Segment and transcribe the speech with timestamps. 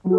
[0.00, 0.16] Assalamualaikum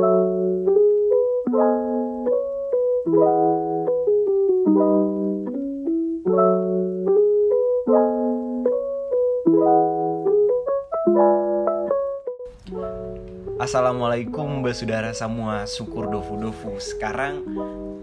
[14.69, 15.65] saudara semua.
[15.65, 16.77] Syukur dofu-dofu.
[16.77, 17.41] Sekarang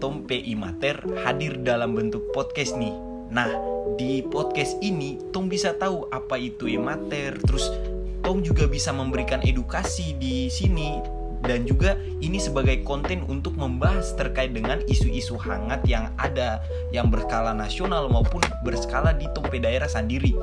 [0.03, 2.91] Tompe Imater hadir dalam bentuk podcast nih.
[3.31, 3.47] Nah
[3.95, 7.71] di podcast ini Tom bisa tahu apa itu imater Terus
[8.19, 14.51] Tom juga bisa memberikan edukasi di sini dan juga ini sebagai konten untuk membahas terkait
[14.51, 16.59] dengan isu-isu hangat yang ada
[16.91, 20.35] yang berskala nasional maupun berskala di tompe daerah sendiri.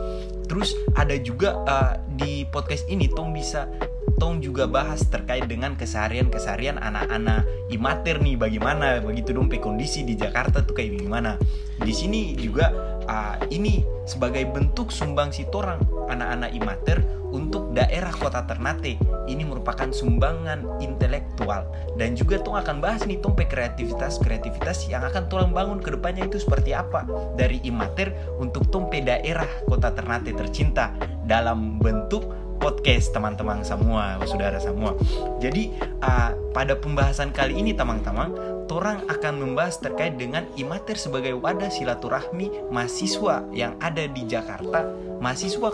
[0.46, 3.68] Terus ada juga uh, di podcast ini Tom bisa
[4.16, 10.64] Tong juga bahas terkait dengan keseharian-keseharian anak-anak imater nih bagaimana begitu dong kondisi di Jakarta
[10.64, 11.36] tuh kayak gimana.
[11.76, 12.72] Di sini juga
[13.04, 17.04] uh, ini sebagai bentuk sumbang si torang anak-anak imater
[17.36, 18.96] untuk daerah kota Ternate.
[19.28, 21.68] Ini merupakan sumbangan intelektual
[22.00, 26.40] dan juga Tong akan bahas nih Tong kreativitas-kreativitas yang akan Tong bangun ke depannya itu
[26.40, 27.04] seperti apa
[27.36, 30.96] dari imater untuk Tong daerah kota Ternate tercinta
[31.28, 32.24] dalam bentuk
[32.56, 34.96] podcast teman-teman semua, saudara semua.
[35.38, 38.32] Jadi uh, pada pembahasan kali ini teman-teman,
[38.66, 44.90] Torang akan membahas terkait dengan imater sebagai wadah silaturahmi mahasiswa yang ada di Jakarta,
[45.22, 45.70] mahasiswa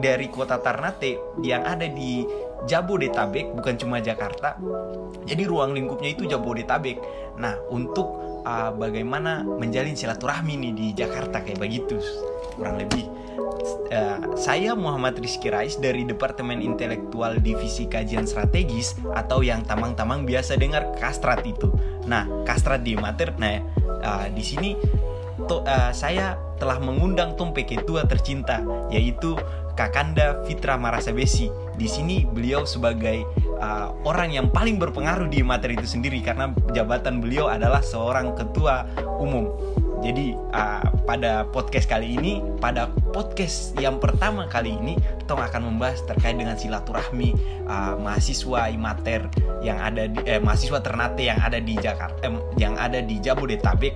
[0.00, 2.24] dari kota Ternate yang ada di
[2.68, 4.54] Jabodetabek, bukan cuma Jakarta.
[5.26, 6.98] Jadi ruang lingkupnya itu Jabodetabek.
[7.38, 8.06] Nah, untuk
[8.46, 11.98] uh, bagaimana menjalin silaturahmi nih di Jakarta kayak begitu,
[12.54, 13.22] kurang lebih
[13.92, 20.56] uh, saya Muhammad Rizky Rais dari Departemen Intelektual Divisi Kajian Strategis atau yang tamang-tamang biasa
[20.58, 21.70] dengar Kastrat itu.
[22.08, 23.62] Nah, Kastrat di Mater, nah
[24.02, 24.74] uh, di sini
[25.46, 29.34] to, uh, saya telah mengundang Tumpe Ketua tercinta yaitu
[29.82, 31.50] Kakanda Fitra Marasabesi.
[31.74, 33.26] Di sini beliau sebagai
[33.58, 38.86] uh, orang yang paling berpengaruh di materi itu sendiri karena jabatan beliau adalah seorang ketua
[39.18, 39.50] umum.
[40.02, 44.98] Jadi uh, pada podcast kali ini, pada podcast yang pertama kali ini,
[45.30, 47.38] Tong akan membahas terkait dengan silaturahmi
[47.70, 49.30] uh, mahasiswa imater
[49.62, 53.94] yang ada di eh, mahasiswa Ternate yang ada di Jakarta, eh, yang ada di Jabodetabek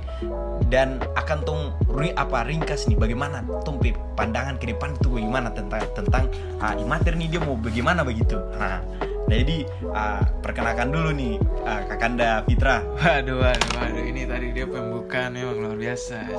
[0.71, 1.63] dan akan tong
[1.97, 3.83] apa ringkas nih bagaimana tong
[4.15, 6.25] pandangan ke depan itu bagaimana tentang tentang
[6.61, 8.39] uh, imater nih dia mau bagaimana begitu.
[8.57, 8.81] Nah,
[9.27, 9.59] Nah jadi
[9.91, 11.35] uh, perkenalkan dulu nih
[11.67, 12.87] uh, Kakanda Fitra.
[12.95, 14.05] Waduh, waduh, waduh.
[14.07, 16.31] Ini tadi dia pembukaan memang luar biasa.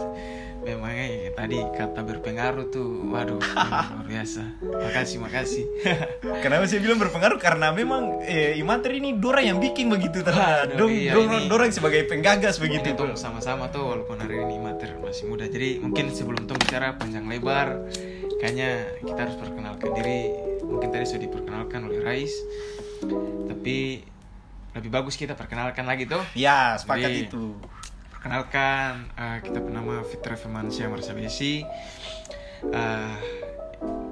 [0.64, 4.44] Memangnya tadi kata berpengaruh tuh, waduh, luar biasa.
[4.64, 5.64] Makasih, makasih.
[6.44, 7.40] Kenapa saya bilang berpengaruh?
[7.40, 12.60] Karena memang eh, Imater ini Dora yang bikin begitu dong, iya, dong, Dora sebagai penggagas
[12.60, 12.96] begitu.
[12.96, 15.48] tuh sama-sama tuh walaupun hari ini Imater masih muda.
[15.48, 17.88] Jadi mungkin sebelum tuh bicara panjang lebar,
[18.40, 20.47] kayaknya kita harus perkenalkan diri.
[20.68, 22.34] Mungkin tadi sudah diperkenalkan oleh Rais
[23.48, 24.04] tapi
[24.78, 27.58] lebih bagus kita perkenalkan lagi tuh ya sepakat Jadi, itu.
[28.14, 31.66] perkenalkan uh, kita bernama Fitra Firmansyah Marsabesi.
[32.62, 33.18] Uh,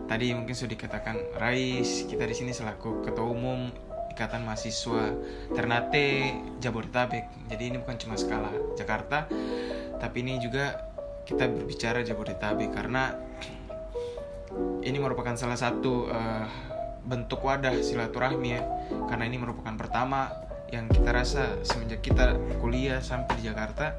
[0.06, 3.74] tadi mungkin sudah dikatakan Rais kita di sini selaku ketua umum
[4.14, 5.12] Ikatan Mahasiswa
[5.52, 7.52] Ternate Jabodetabek.
[7.52, 9.28] Jadi ini bukan cuma skala Jakarta
[10.00, 10.94] tapi ini juga
[11.26, 13.18] kita berbicara Jabodetabek karena
[14.86, 16.46] ini merupakan salah satu uh,
[17.06, 18.62] bentuk wadah silaturahmi ya.
[19.10, 20.32] Karena ini merupakan pertama
[20.74, 23.94] yang kita rasa semenjak kita kuliah sampai di Jakarta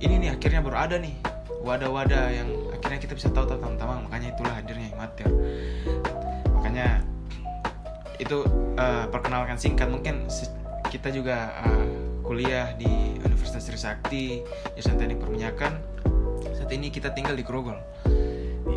[0.00, 1.16] ini nih akhirnya baru ada nih
[1.60, 5.28] wadah-wadah yang akhirnya kita bisa tahu tentang teman makanya itulah hadirnya Imater
[6.56, 7.04] makanya
[8.20, 8.44] itu
[8.76, 10.28] uh, perkenalkan singkat mungkin
[10.92, 11.88] kita juga uh,
[12.20, 14.44] kuliah di Universitas Trisakti
[14.78, 15.72] jurusan Teknik Perminyakan.
[16.54, 17.74] Saat ini kita tinggal di Grogol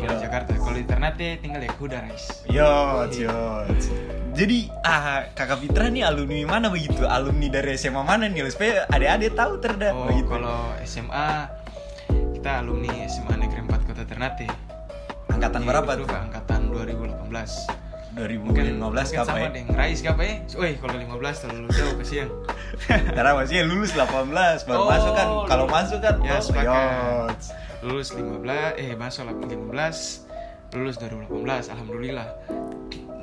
[0.06, 0.50] di Jakarta.
[0.56, 2.24] Kalau di Ternate tinggal ya Kuda, guys.
[2.48, 2.72] Yo,
[3.14, 3.64] yo.
[4.34, 7.06] Jadi ah kakak Fitra nih alumni mana begitu?
[7.06, 8.50] Alumni dari SMA mana nih?
[8.50, 9.94] Supaya adik-adik tahu terda.
[9.94, 10.26] Oh, begitu.
[10.26, 11.30] kalau SMA
[12.34, 14.46] kita alumni SMA Negeri 4 Kota Ternate.
[15.30, 16.06] Angkatan Di berapa tuh?
[16.10, 17.84] Angkatan 2018.
[18.14, 18.78] 2015
[19.10, 19.50] kapan sama ya?
[19.50, 20.36] dengan Rais kapan ya?
[20.54, 22.28] Woi, kalau 15 terlalu jauh kesian.
[23.16, 24.30] Karena masih lulus 18,
[24.70, 25.28] baru oh, masuk kan.
[25.50, 27.26] Kalau masuk kan ya, oh,
[27.84, 32.28] lulus 15 eh masuk 15 lulus 2018 alhamdulillah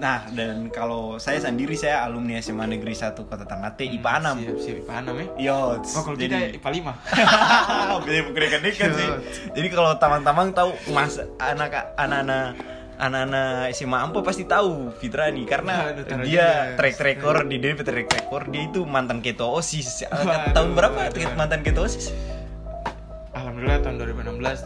[0.02, 4.42] Nah, dan kalau saya sendiri saya alumni SMA Negeri 1 Kota Ternate hmm, IPA 6.
[4.42, 5.26] Siap, siap IPA 6 ya.
[5.38, 6.58] Yo, oh, kalau jadi...
[6.58, 6.70] kita IPA
[7.94, 8.02] 5.
[8.10, 9.10] Beda bukan dekat sih.
[9.54, 12.58] Jadi kalau teman-teman tahu mas anak anak-anak
[12.98, 18.10] anak-anak SMA Ampo pasti tahu Fitra nih karena Aduh, dia track record di dia track
[18.10, 20.10] record dia itu mantan keto OSIS.
[20.58, 22.41] Tahun berapa mantan keto OSIS?
[23.62, 24.66] Alhamdulillah tahun 2016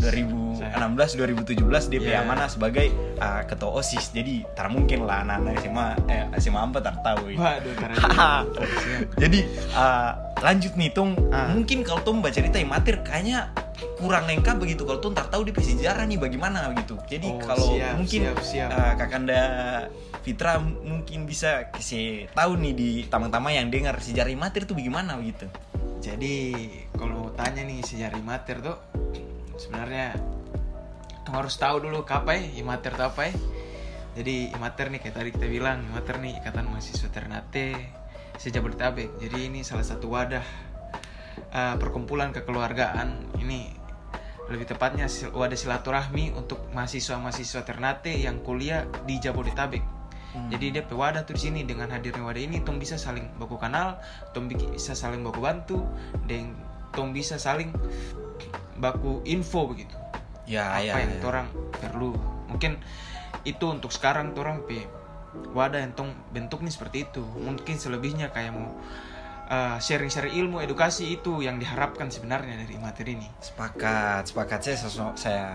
[0.00, 1.18] 2017 2016
[1.58, 2.20] 2017 dia Iya.
[2.22, 2.86] mana sebagai
[3.16, 4.10] uh, ketua OSIS.
[4.10, 7.22] Jadi tak mungkin lah anak-anak SMA eh, SMA apa tak tahu.
[7.28, 7.38] ini.
[7.38, 7.96] Waduh, karena
[9.16, 9.40] Jadi
[9.72, 11.50] uh, lanjut nih Tung, Ah.
[11.50, 13.50] mungkin kalau Tung baca cerita Imater kayaknya
[13.96, 16.98] kurang lengkap begitu kalau Tung tak tahu di sejarah nih bagaimana gitu.
[17.04, 18.68] Jadi Oh, kalau siap, mungkin siap, siap.
[18.70, 19.40] uh, Kakanda
[20.22, 25.50] Fitra mungkin bisa kasih tahu nih di taman-taman yang dengar sejarah Imater tuh bagaimana begitu.
[25.98, 28.74] Jadi kalau tanya nih sejarah imater tuh
[29.54, 30.18] sebenarnya
[31.32, 33.34] harus tahu dulu apa ya imater apa ya.
[34.12, 37.72] Jadi imater nih kayak tadi kita bilang imater nih ikatan mahasiswa Ternate
[38.36, 39.16] sejabodetabek.
[39.16, 40.44] Jadi ini salah satu wadah
[41.52, 43.72] uh, perkumpulan kekeluargaan ini
[44.52, 49.80] lebih tepatnya wadah silaturahmi untuk mahasiswa-mahasiswa Ternate yang kuliah di Jabodetabek.
[50.32, 50.48] Hmm.
[50.52, 53.56] Jadi dia pe wadah tuh di sini dengan hadirnya wadah ini tong bisa saling baku
[53.56, 54.00] kenal,
[54.32, 55.84] bi- bisa saling baku bantu,
[56.28, 56.52] dan
[56.92, 57.72] tong bisa saling
[58.76, 60.01] baku info begitu.
[60.48, 61.24] Ya, apa ya, yang ya.
[61.26, 61.46] orang
[61.78, 62.12] perlu.
[62.50, 62.82] Mungkin
[63.46, 64.86] itu untuk sekarang orang pe
[65.56, 67.22] wadah yang tong bentuk nih seperti itu.
[67.22, 68.74] Mungkin selebihnya kayak mau
[69.48, 73.28] uh, sharing-sharing ilmu, edukasi itu yang diharapkan sebenarnya dari materi ini.
[73.40, 74.76] Sepakat, sepakat saya
[75.14, 75.46] saya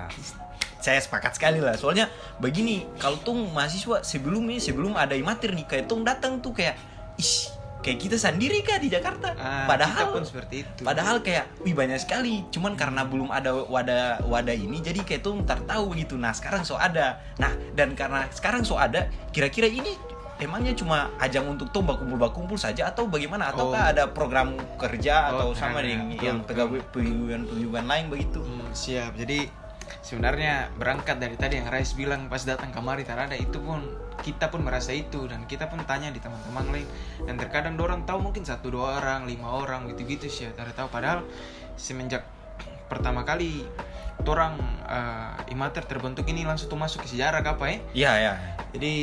[0.77, 1.75] saya sepakat sekali lah.
[1.75, 2.07] Soalnya
[2.39, 6.77] begini, kalau tuh mahasiswa sebelumnya sebelum ada imater nih kayak tuh datang tuh kayak
[7.17, 7.56] ih
[7.87, 9.31] kayak kita sendiri kah di Jakarta.
[9.31, 10.81] Ah, kita padahal pun seperti itu.
[10.83, 15.39] Padahal kayak wih banyak sekali, cuman karena belum ada wadah wadah ini jadi kayak tuh
[15.41, 16.15] ntar tahu gitu.
[16.15, 17.23] Nah, sekarang so ada.
[17.37, 19.95] Nah, dan karena sekarang so ada, kira-kira ini
[20.37, 23.91] emangnya cuma ajang untuk tuh bakumpul-bakumpul saja atau bagaimana ataukah Oh.
[23.95, 26.67] ada program kerja Oh, atau sama karena- yang yang betul.
[26.69, 28.43] pegawai pegawai lain begitu?
[28.43, 29.15] Hmm, siap.
[29.15, 29.49] Jadi
[30.03, 33.81] sebenarnya berangkat dari tadi yang Rais bilang pas datang kemari tak ada itu pun
[34.21, 36.87] kita pun merasa itu dan kita pun tanya di teman-teman lain
[37.25, 41.23] dan terkadang orang tahu mungkin satu dua orang lima orang gitu-gitu sih tak tahu padahal
[41.77, 42.25] semenjak
[42.87, 43.67] pertama kali
[44.27, 44.57] orang
[44.89, 48.33] uh, imater terbentuk ini langsung tuh masuk ke sejarah apa ya Iya, ya.
[48.75, 48.93] jadi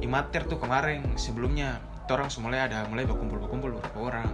[0.00, 1.82] imater tuh kemarin sebelumnya
[2.12, 4.28] orang mulai ada mulai berkumpul-berkumpul beberapa orang.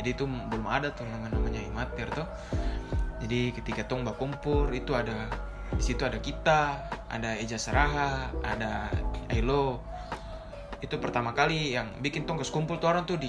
[0.00, 2.26] Jadi itu belum ada tuh namanya imater tuh.
[3.20, 5.28] Jadi ketika tong berkumpul itu ada
[5.76, 6.80] di situ ada kita,
[7.12, 8.88] ada Eja Saraha, ada
[9.30, 9.80] Ailo.
[10.78, 13.28] Itu pertama kali yang bikin tong kumpul tuh orang tuh di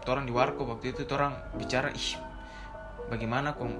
[0.00, 2.18] tuh orang di warkop waktu itu tuh orang bicara ih
[3.06, 3.70] bagaimana kong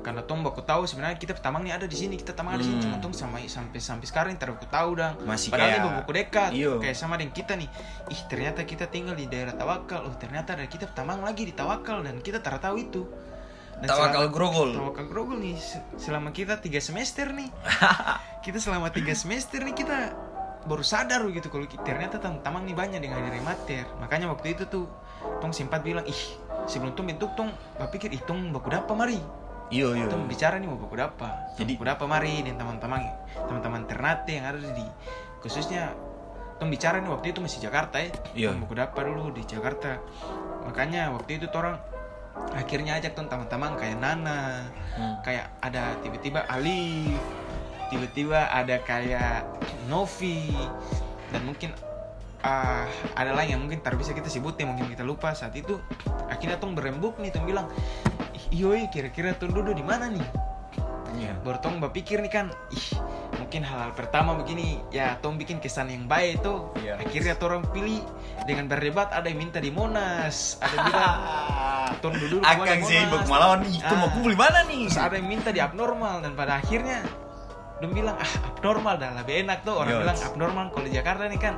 [0.00, 2.70] karena tong baku tahu sebenarnya kita tamang nih ada di sini kita tamang ada di
[2.70, 2.86] sini Hmm.
[2.86, 6.50] cuma tong sampai sampai sampai sekarang tidak baku tahu dah Masih padahal kayak- baku dekat
[6.54, 6.72] Iyo.
[6.78, 7.68] kayak sama dengan kita nih
[8.06, 12.00] ih ternyata kita tinggal di daerah Tawakal oh ternyata ada kita tamang lagi di Tawakal
[12.00, 13.02] dan kita tak tahu itu
[13.76, 14.70] Dan Tawakal selama- Grogol.
[14.72, 17.48] Tawakal Grogol nih se- selama kita tiga semester nih
[18.44, 19.98] kita selama tiga semester nih kita
[20.60, 24.68] baru sadar gitu kalau ternyata tam tamang nih banyak dengan dari mater makanya waktu itu
[24.68, 24.84] tuh
[25.40, 26.20] tong sempat bilang ih
[26.64, 27.52] sebelum tong bentuk tong.
[27.76, 29.20] Berpikir ih tong baku dapa mari?
[29.70, 30.06] Iya, iya.
[30.08, 31.52] tong bicara nih mau baku dapa?
[31.56, 32.40] Jadi- baku dapa mari?
[32.44, 33.00] Dan teman-teman
[33.48, 34.84] teman-teman Ternate yang ada di
[35.40, 35.92] khususnya
[36.56, 38.10] tong bicara nih waktu itu masih Jakarta ya.
[38.32, 38.50] Iya.
[38.56, 40.00] baku dapa dulu di Jakarta.
[40.64, 41.76] Makanya waktu itu orang
[42.54, 44.64] akhirnya ajak tuh teman-teman kayak Nana
[44.96, 45.18] Hmm.
[45.20, 47.12] kayak ada tiba-tiba Ali
[47.90, 49.44] tiba-tiba ada kayak
[49.86, 50.54] Novi
[51.28, 51.74] dan mungkin
[52.40, 55.76] ah, ada lain yang mungkin tak bisa kita sebutin mungkin kita lupa saat itu
[56.26, 57.66] akhirnya tong berembuk nih tong bilang
[58.32, 60.24] "Ih, yoi kira-kira tong duduk di mana nih
[61.10, 61.34] Iya.
[61.42, 62.86] baru tong berpikir nih kan ih
[63.36, 66.96] mungkin hal-hal pertama begini ya tong bikin kesan yang baik itu Iya.
[66.96, 68.00] akhirnya orang pilih
[68.46, 71.14] dengan berdebat ada yang minta di Monas ada yang bilang
[72.02, 72.86] tong duduk Akan Monas.
[72.86, 74.10] sih ibuk melawan itu mau Ah.
[74.14, 74.82] kumpul di mana nih?
[74.86, 77.02] Terus ada yang minta di abnormal dan pada akhirnya
[77.80, 80.02] Dong bilang ah abnormal dah lebih enak tuh orang Yots.
[80.04, 81.54] bilang abnormal kalau di Jakarta nih kan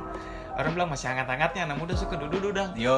[0.53, 2.93] orang bilang masih hangat-hangatnya anak muda suka duduk-duduk dah Yo,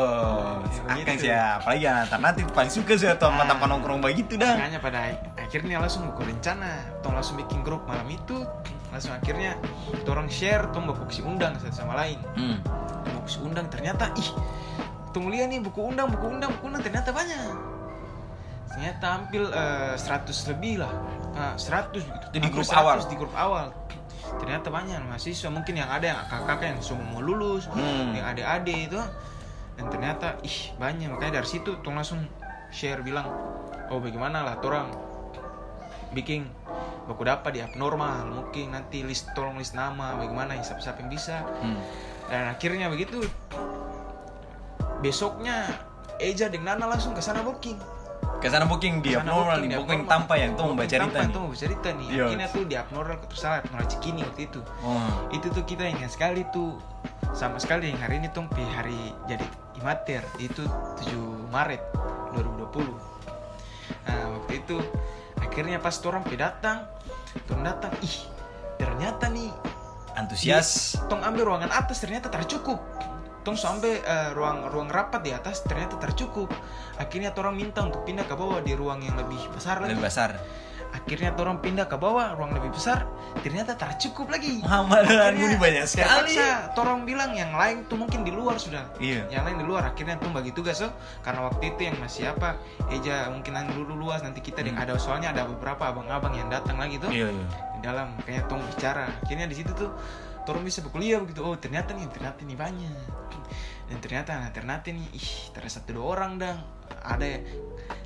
[0.68, 1.18] Ya, akan begitu.
[1.18, 3.38] sih ya, apalagi anak nanti paling suka sih atau Ah.
[3.40, 4.54] mata nongkrong begitu dah.
[4.56, 5.00] makanya pada
[5.36, 8.46] akhirnya langsung buku rencana tong langsung bikin grup malam itu
[8.90, 9.58] langsung akhirnya
[10.06, 12.60] orang share buku si undang satu sama lain Hmm.
[13.26, 14.30] Si undang ternyata ih
[15.10, 17.42] tunggu lihat nih buku undang buku undang buku undang ternyata banyak
[18.76, 20.92] ternyata hampir eh, 100 lebih lah.
[21.32, 22.98] Nah, 100 gitu Itu di grup awal?
[23.08, 23.72] di grup awal.
[24.36, 25.48] Ternyata banyak mahasiswa.
[25.48, 28.12] Mungkin yang ada yang kakak-kakak yang semua mau lulus Hmm.
[28.12, 29.00] yang adik-adik itu.
[29.80, 31.08] Dan ternyata ih banyak.
[31.08, 32.20] Makanya dari situ tong langsung
[32.68, 33.32] share bilang
[33.88, 34.92] oh bagaimana lah orang
[36.12, 36.48] bikin
[37.06, 41.44] baku dapat di abnormal mungkin nanti list tolong list nama bagaimana siapa-siapa yang bisa.
[41.62, 41.78] Hmm.
[42.26, 43.22] dan akhirnya begitu
[45.00, 45.70] besoknya
[46.18, 47.78] Eja dengan Nana langsung ke sana booking
[48.38, 50.14] Ke sana booking di Ke sana abnormal booking nih, di booking abnormal.
[50.22, 51.30] tanpa yang tuh membaca cerita nih.
[51.30, 55.10] tuh membaca cerita nih akhirnya tuh di abnormal tersalah abnormal Cikini waktu itu Oh.
[55.30, 56.70] itu tuh kita ingat sekali tuh
[57.32, 59.44] sama sekali yang hari ini tuh pi hari jadi
[59.76, 61.12] imater itu 7
[61.50, 61.82] Maret
[62.32, 62.86] 2020
[64.02, 64.78] nah waktu waktu itu
[65.38, 66.86] akhirnya pas orang pe datang
[67.44, 68.18] tong datang ih
[68.76, 69.50] ternyata nih
[70.16, 70.96] Antusias.
[71.06, 72.80] tong ambil ruangan atas ternyata tercukup
[73.46, 76.50] tong sampai eh, ruang ruang rapat di atas ternyata tercukup
[76.98, 80.34] akhirnya orang minta untuk pindah ke bawah di ruang yang lebih besar lagi Lebih besar.
[80.88, 83.04] akhirnya orang pindah ke bawah ruang lebih besar
[83.44, 86.32] ternyata tercukup lagi Muhammad ini banyak sekali.
[86.32, 89.28] terpaksa orang bilang yang lain tuh mungkin di luar sudah Iya.
[89.28, 90.88] yang lain di luar akhirnya tuh bagi tugas so
[91.20, 92.56] karena waktu itu yang masih apa
[92.88, 94.82] Eja mungkin dulu luas nanti kita deh Hmm.
[94.82, 97.46] ada soalnya ada beberapa abang-abang yang datang lagi tuh Iya, iya.
[97.76, 99.92] di dalam kayak tong bicara akhirnya di situ tuh
[100.46, 101.42] Torong bisa berkuliah begitu.
[101.42, 102.96] Oh ternyata nih ternyata nih banyak.
[103.86, 106.60] Dan ternyata nah ternyata nih ih ternyata satu dua orang dang.
[107.06, 107.42] Ada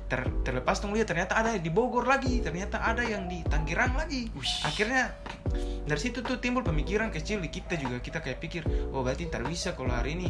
[0.08, 4.32] ter, terlepas tong lihat ternyata ada di Bogor lagi ternyata ada yang di Tangerang lagi.
[4.64, 5.12] Akhirnya
[5.84, 8.00] dari situ tuh timbul pemikiran kecil di kita juga.
[8.00, 10.28] Kita kayak pikir oh berarti ntar bisa kalau hari ini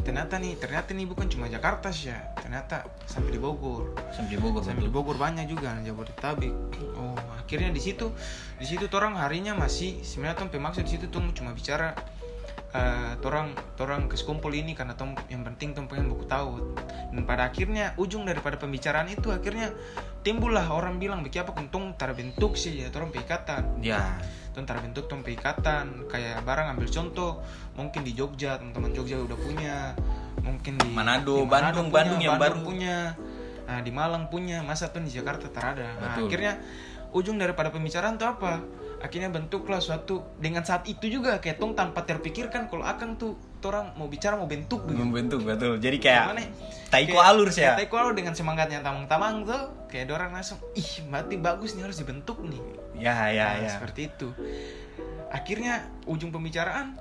[0.00, 2.32] ternyata nih ternyata nih bukan cuma Jakarta sih ya.
[2.40, 3.92] Ternyata sampai di Bogor.
[4.08, 4.92] Sampai di Bogor sampai di.
[4.92, 6.54] Bogor banyak juga Jabodetabek.
[6.96, 7.12] Oh
[7.52, 8.08] akhirnya di situ
[8.56, 11.92] di situ orang harinya masih sebenarnya tuh pemaksud di situ tuh cuma bicara
[12.72, 16.72] eh torang torang kesekumpul ini karena tom yang penting tom pengen buku tahu
[17.12, 19.76] dan pada akhirnya ujung daripada pembicaraan itu akhirnya
[20.24, 22.88] timbullah orang bilang bikin apa kuntung terbentuk sih ya?
[22.88, 24.16] Torang peikatan Ya.
[24.52, 27.40] Tuh terbentuk tuh peikatan kayak barang ambil contoh.
[27.76, 29.76] Mungkin di Jogja teman-teman Jogja udah punya.
[30.44, 32.60] Mungkin di Manado, di Bandung, punya, Bandung yang baru.
[32.60, 32.96] punya.
[33.64, 34.60] Nah di Malang punya.
[34.60, 36.28] Masa tuh di Jakarta terada nah, Betul.
[36.28, 36.52] akhirnya
[37.12, 38.60] ujung daripada pembicaraan tuh apa?
[39.02, 43.94] Akhirnya bentuklah suatu dengan saat itu juga kayak tong tanpa terpikirkan kalau akang tuh orang
[43.94, 45.76] mau bicara mau bentuk gitu Membentuk betul.
[45.76, 46.42] Jadi kayak Gimana?
[46.88, 47.74] taiko Kayak- alur sih ya.
[47.74, 52.40] Taiko alur dengan semangatnya tamang-tamang tuh kayak orang langsung ih mati bagus nih harus dibentuk
[52.40, 52.60] nih
[52.94, 53.70] Ya, ya, Nah, ya.
[53.72, 54.28] seperti itu.
[55.28, 56.96] Akhirnya ujung pembicaraan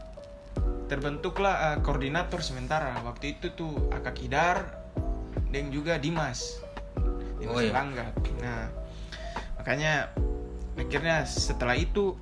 [0.88, 2.96] terbentuklah eh, koordinator sementara.
[3.02, 4.82] Waktu itu tuh Akak Idar
[5.48, 6.60] dan juga Dimas.
[7.38, 7.72] Dimas Oh, iya.
[7.72, 8.06] Langga.
[8.40, 8.68] Nah,
[9.56, 10.12] makanya
[10.74, 12.16] akhirnya setelah itu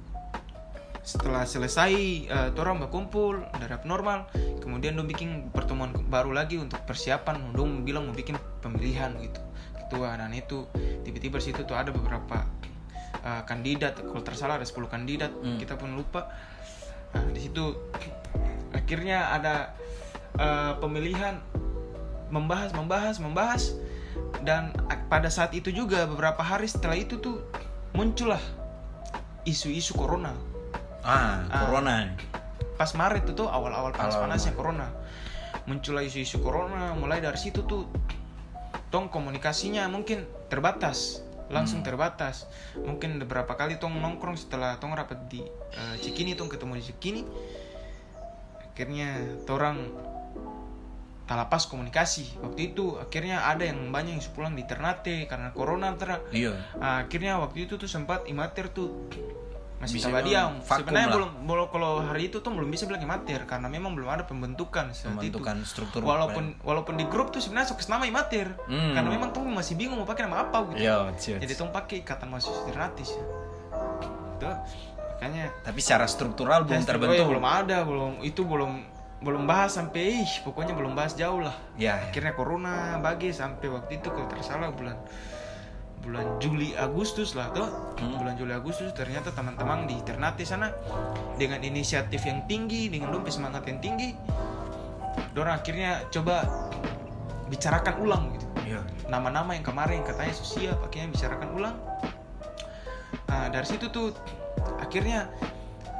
[1.10, 1.92] setelah selesai
[2.30, 4.30] uh, orang berkumpul dari abnormal
[4.62, 9.42] kemudian dong bikin pertemuan baru lagi untuk persiapan dong bilang mau bikin pemilihan gitu.
[9.74, 10.70] Ketua dan itu
[11.02, 12.46] tiba-tiba situ tuh ada beberapa
[13.26, 13.98] uh, kandidat.
[13.98, 15.58] Kalau tersalah ada 10 kandidat Hmm.
[15.58, 16.30] kita pun lupa.
[17.18, 17.74] Nah di situ
[18.70, 19.74] akhirnya ada
[20.38, 21.42] uh, pemilihan
[22.30, 23.74] membahas membahas membahas.
[24.46, 24.78] Dan
[25.10, 27.42] pada saat itu juga beberapa hari setelah itu tuh
[27.98, 28.42] muncullah
[29.50, 30.49] isu-isu corona
[31.02, 31.66] Ah, Ah.
[31.66, 32.14] corona.
[32.76, 34.88] pas Maret itu tuh awal-awal panas-panasnya corona
[35.66, 37.92] muncullah isu-isu corona mulai dari situ tuh
[38.88, 41.88] tong komunikasinya mungkin terbatas langsung Hmm.
[41.92, 42.48] terbatas
[42.80, 47.22] mungkin beberapa kali tong nongkrong setelah tong rapat di eh, Cikini tong ketemu di Cikini
[48.64, 49.10] akhirnya
[49.44, 49.92] torang
[51.28, 56.18] talapas komunikasi waktu itu akhirnya ada yang banyak yang pulang di Ternate karena corona tera
[56.32, 56.56] Iya.
[56.80, 59.12] Ah, akhirnya waktu itu tuh sempat imater tuh
[59.80, 61.16] masih bilang vakum Sebenarnya lah.
[61.16, 64.92] belum, belum kalau hari itu tuh belum bisa bilang imater karena memang belum ada pembentukan
[64.92, 65.66] saat Pembentukan itu.
[65.66, 66.04] struktur.
[66.04, 68.92] Walaupun walaupun di grup tuh sebenarnya sok nama imater Hmm.
[68.92, 70.84] karena memang tuh masih bingung mau pakai nama apa gitu.
[70.84, 71.40] Iya, siap.
[71.40, 73.24] Jadi tuh pakai ikatan mahasiswa gratis ya.
[74.38, 74.56] Tuh
[75.10, 77.16] makanya Tapi secara struktural belum oh terbentuk.
[77.18, 78.72] ya, belum ada, belum itu belum
[79.20, 82.00] belum bahas sampai ih pokoknya belum bahas jauh lah Ya.
[82.02, 84.96] akhirnya corona bagi sampai waktu itu kalau tersalah bulan
[86.00, 87.68] bulan Juli Agustus lah tuh
[88.00, 88.16] Hmm.
[88.18, 90.72] bulan Juli Agustus ternyata teman-teman di Ternate sana
[91.36, 94.16] dengan inisiatif yang tinggi dengan dompet semangat yang tinggi
[95.36, 96.48] dorang akhirnya coba
[97.52, 98.82] bicarakan ulang gitu Iya.
[99.10, 101.76] nama-nama yang kemarin katanya sosial akhirnya bicarakan ulang
[103.26, 104.14] nah dari situ tuh
[104.80, 105.30] akhirnya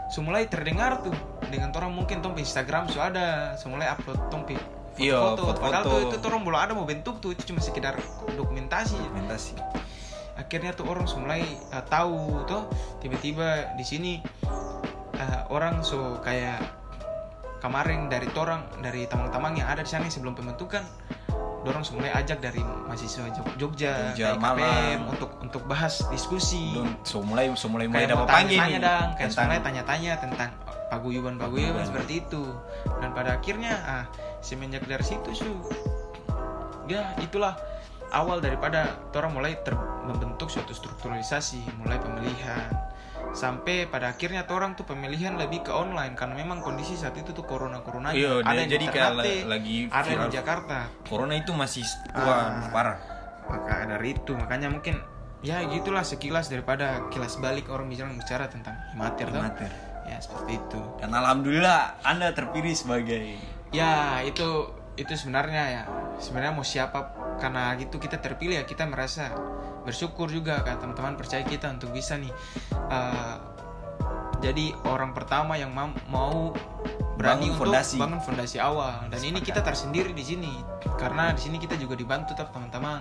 [0.10, 1.14] semulai terdengar tuh
[1.50, 4.58] dengan orang mungkin tompe Instagram so ada semulai upload tompe
[5.00, 7.96] Iya, foto-foto padahal tuh itu orang belum ada mau bentuk tuh itu cuma sekedar
[8.36, 9.56] dokumentasi Dokumentasi.
[10.36, 12.68] akhirnya tuh orang mulai uh, tahu tuh
[13.00, 14.14] tiba-tiba di sini
[15.16, 16.60] uh, orang so kayak
[17.60, 20.84] kemarin dari torang dari tamang-tamang yang ada di sana sebelum pembentukan
[21.60, 25.12] dorong mulai ajak dari mahasiswa Jog- Jogja, Jogja, Malang.
[25.12, 29.28] untuk untuk bahas diskusi Belum, so mulai so mulai mulai dapat panggil nih dang kayak
[29.28, 30.50] tentang mulai tanya-tanya tentang
[30.88, 31.84] paguyuban-paguyuban Paguyuban.
[31.84, 32.44] seperti itu
[33.04, 34.04] dan pada akhirnya ah
[34.40, 35.52] semenjak dari situ su
[36.86, 37.54] ya itulah
[38.10, 42.66] awal daripada orang mulai ter- membentuk suatu strukturalisasi mulai pemilihan
[43.30, 47.46] sampai pada akhirnya orang tuh pemilihan lebih ke online karena memang kondisi saat itu tuh
[47.46, 51.86] corona corona Iya, ada yang jadi Ternate, la- lagi ada di Jakarta corona itu masih
[52.10, 52.26] Ah.
[52.26, 52.98] wah parah
[53.46, 54.98] maka dari itu makanya mungkin
[55.42, 59.40] ya gitulah sekilas daripada kilas balik orang bicara bicara tentang imater tuh.
[59.40, 59.72] Amatir.
[60.04, 63.38] ya seperti itu dan alhamdulillah anda terpilih sebagai
[63.72, 65.84] ya itu itu sebenarnya ya.
[66.20, 69.32] Sebenarnya mau siapa karena gitu kita terpilih ya kita merasa
[69.88, 72.28] bersyukur juga kan teman-teman percaya kita untuk bisa nih
[72.92, 73.40] uh,
[74.44, 76.52] jadi orang pertama yang ma- mau
[77.16, 77.96] berani Bangun untuk fondasi.
[78.00, 79.08] bangun fondasi awal.
[79.12, 80.52] Dan ini kita tersendiri di sini
[80.96, 83.00] karena di sini kita juga dibantu tetap teman-teman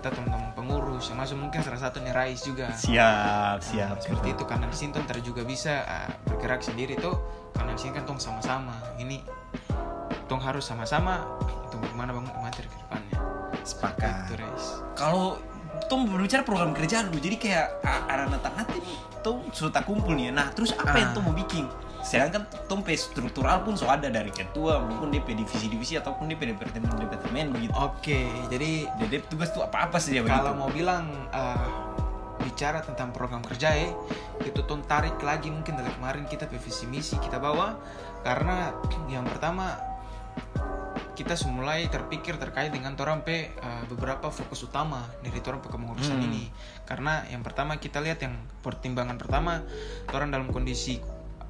[0.00, 2.72] kita teman-teman pengurus yang masuk mungkin salah satu nih Rais juga.
[2.72, 6.96] Siap Nah, siap seperti itu karena di sini tuh ntar juga bisa uh, bergerak sendiri
[6.96, 7.16] tuh
[7.52, 8.76] karena di sini kan tong sama-sama.
[8.96, 9.20] Ini
[10.30, 11.26] tong harus sama-sama.
[11.66, 13.18] Untuk bagaimana bangun materi ke depannya?
[13.66, 14.30] Sepakat.
[14.30, 14.66] Itu Rais
[15.00, 15.40] kalau
[15.88, 18.78] Tom berbicara program kerja dulu jadi kayak arah nanti
[19.24, 20.30] Tom sudah tak kumpul nih.
[20.30, 21.14] Nah terus apa yang Ah.
[21.16, 21.64] Tom mau bikin?
[22.00, 27.52] Sedangkan Tom pe struktural pun sudah ada dari ketua maupun DP divisi-divisi ataupun DP departemen-departemen
[27.52, 27.72] begitu.
[27.76, 30.60] Oke jadi DP tugas tuh apa-apa sih dia kalau begitu?
[30.60, 31.68] mau bilang uh,
[32.40, 33.92] bicara tentang program kerja ya
[34.40, 37.76] itu tong tarik lagi mungkin dari kemarin kita pe visi misi kita bawa.
[38.20, 38.72] Karena
[39.08, 39.76] yang pertama
[41.20, 46.16] kita semulai terpikir terkait dengan orang pe uh, beberapa fokus utama dari orang pe kepengurusan
[46.16, 46.26] Hmm.
[46.32, 46.48] ini.
[46.88, 49.60] Karena yang pertama kita lihat yang pertimbangan pertama
[50.16, 50.96] orang dalam kondisi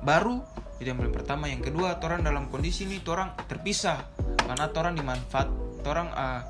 [0.02, 0.42] baru
[0.82, 1.46] itu yang paling pertama.
[1.46, 4.10] Yang kedua orang dalam kondisi ini orang terpisah.
[4.42, 5.48] Karena orang dimanfaat
[5.86, 6.42] orang uh,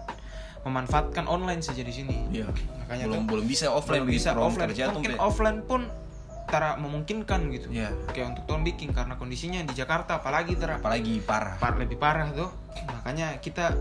[0.64, 2.16] memanfaatkan online saja di sini.
[2.32, 2.48] Iya.
[2.84, 4.70] makanya belum tuh belum bisa offline belum bisa offline.
[4.96, 5.16] mungkin.
[5.20, 5.80] offline pun
[6.50, 7.70] tara memungkinkan gitu.
[7.70, 7.94] Iya.
[8.10, 11.56] kayak untuk tahun bikin karena kondisinya di Jakarta apalagi tara apalagi parah.
[11.62, 12.50] par lebih parah tuh.
[13.00, 13.72] Makanya kita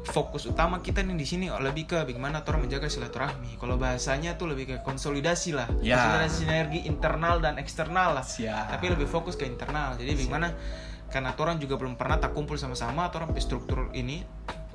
[0.00, 3.60] fokus utama kita nih di sini lebih ke bagaimana orang menjaga silaturahmi.
[3.60, 5.68] Kalau bahasanya tuh lebih ke konsolidasi lah.
[5.80, 5.96] Ya.
[6.02, 8.24] konsolidasi sinergi internal dan eksternal lah.
[8.26, 8.74] Siap.
[8.74, 9.94] Tapi lebih fokus ke internal.
[9.94, 10.50] Jadi bagaimana?
[11.10, 14.22] Karena orang juga belum pernah tak kumpul sama-sama atau orang struktur ini.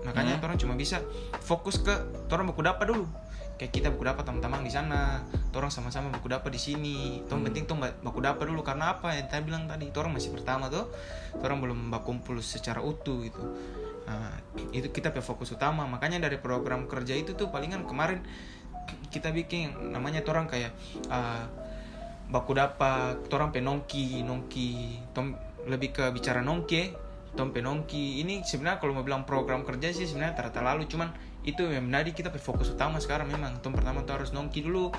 [0.05, 0.45] Makanya Hmm.
[0.45, 1.01] orang cuma bisa
[1.41, 1.91] fokus ke
[2.29, 3.09] orang baku dapat dulu
[3.55, 5.23] kayak kita baku dapat teman-teman di sana.
[5.55, 7.23] Orang sama-sama baku dapat di sini.
[7.23, 7.47] Tuh Hmm.
[7.47, 8.59] penting tuh baku dapat dulu.
[8.61, 10.91] Karena apa yang tadi bilang tadi orang masih pertama tuh
[11.39, 13.39] orang belum baku kumpul secara utuh gitu.
[14.05, 14.35] Nah,
[14.75, 15.87] itu kita pe fokus utama.
[15.87, 18.19] Makanya dari program kerja itu tuh palingan kemarin
[19.09, 20.75] kita bikin namanya tuh orang kayak
[21.07, 21.47] uh,
[22.29, 24.99] baku dapat orang pe nongki nongki.
[25.15, 25.33] Tom
[25.65, 27.04] lebih ke bicara nongki
[27.35, 31.11] tom pe nongki ini sebenarnya kalau mau bilang program kerja sih sebenarnya ternyata lalu cuman
[31.45, 33.61] itu yang menjadi kita pe fokus utama sekarang memang.
[33.61, 34.89] Tom pertama tuh harus nongki dulu.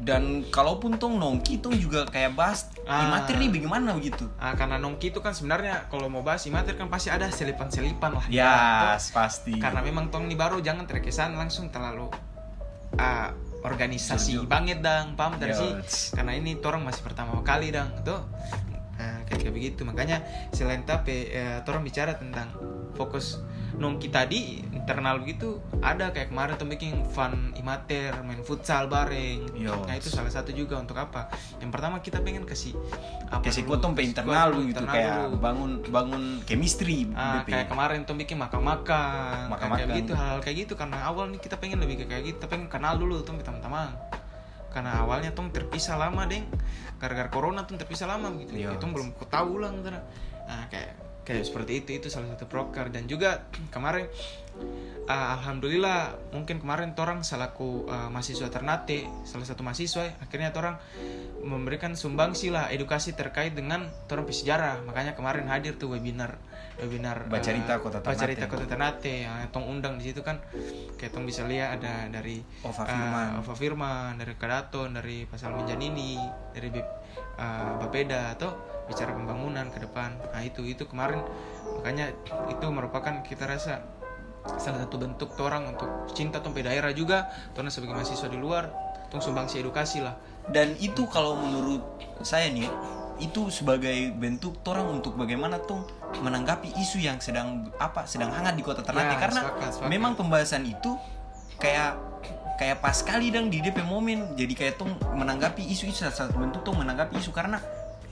[0.00, 3.12] Dan kalaupun tong nongki tong juga kayak bahas Ah.
[3.12, 3.92] materi nih bagaimana?
[3.92, 8.16] begitu Ah, karena nongki itu kan sebenarnya kalau mau bahas imater kan pasti ada selipan-selipan
[8.16, 8.24] lah.
[8.32, 9.60] Ya Tuh, pasti.
[9.60, 12.08] Karena memang tong ini baru jangan terkesan langsung terlalu
[12.96, 14.48] ah, organisasi Setuju.
[14.48, 15.12] banget dang.
[15.20, 15.68] Paham dari sih?
[16.16, 17.92] Karena ini orang masih pertama kali dang.
[18.00, 18.24] Tuh
[19.26, 22.48] kayak, kayak begitu makanya selain tapi eh, orang bicara tentang
[22.94, 23.42] fokus
[23.74, 29.82] nongki tadi internal begitu ada kayak kemarin tuh bikin fun imater main futsal bareng Yots.
[29.90, 31.26] nah itu salah satu juga untuk apa
[31.58, 32.70] yang pertama kita pengen kasih
[33.26, 33.74] apa kasih dulu?
[33.74, 35.36] kuat tong pe internal kuat gitu internal kayak dulu.
[35.42, 39.86] bangun bangun chemistry Ah, kayak kemarin tuh bikin makan-makan, Makan-makan.
[39.86, 42.66] kayak gitu hal kayak gitu karena awal nih kita pengen lebih kayak gitu, kita pengen
[42.68, 43.90] kenal dulu tuh teman-teman.
[44.74, 46.50] Karena awalnya tuh terpisah lama deng,
[46.98, 48.74] gara-gara corona tuh terpisah lama gitu, Iya.
[48.74, 49.86] itu belum ku tahu ulang.
[49.86, 52.90] Nah kayak kayak seperti itu itu salah satu proker.
[52.90, 54.10] Dan juga kemarin
[55.06, 60.76] ah, alhamdulillah mungkin kemarin orang selaku ah, mahasiswa Ternate salah satu mahasiswa ya, akhirnya orang
[61.44, 66.40] memberikan sumbangsi lah edukasi terkait dengan orang sejarah makanya kemarin hadir tuh webinar
[66.80, 68.18] webinar Bacarita eh, Kota Ternate.
[68.18, 70.42] Bacarita Kota Ternate yang tong undang di situ kan
[70.98, 73.26] kayak tong bisa lihat ada dari Ova eh, Firman.
[73.40, 76.18] Ova Firman dari Kadaton dari Pasal Menjanini
[76.50, 81.24] dari eh, Bapeda atau bicara pembangunan ke depan nah itu itu kemarin
[81.80, 82.12] makanya
[82.52, 83.80] itu merupakan kita rasa
[84.60, 88.68] salah satu bentuk orang untuk cinta tompe daerah juga karena sebagai mahasiswa di luar
[89.08, 90.20] tong sumbangsi edukasi lah
[90.52, 91.80] dan itu kalau menurut
[92.20, 92.68] saya nih
[93.22, 95.86] itu sebagai bentuk orang untuk bagaimana tuh
[96.22, 99.14] menanggapi isu yang sedang apa sedang hangat di kota Ternate.
[99.14, 99.90] Ya, karena sepakat, sepakat.
[99.90, 100.98] memang pembahasan itu
[101.62, 101.98] kayak
[102.58, 104.34] kayak pas kali dong di DP momen.
[104.34, 107.30] Jadi kayak tuh menanggapi isu itu salah satu bentuk tuh menanggapi isu.
[107.30, 107.58] Karena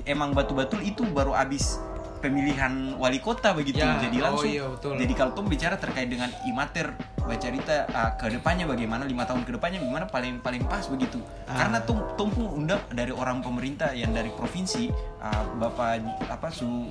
[0.06, 1.78] emang batu-batul itu baru habis
[2.22, 4.94] pemilihan wali kota begitu Ya, jadi oh langsung iya, betul.
[4.94, 9.52] jadi kalau tuh bicara terkait dengan imater bacarita uh, ke depannya bagaimana lima tahun ke
[9.52, 11.58] depannya gimana paling paling pas begitu Ah.
[11.58, 14.86] karena tuh tumpu undang dari orang pemerintah yang dari provinsi
[15.18, 16.86] uh, bapak apa su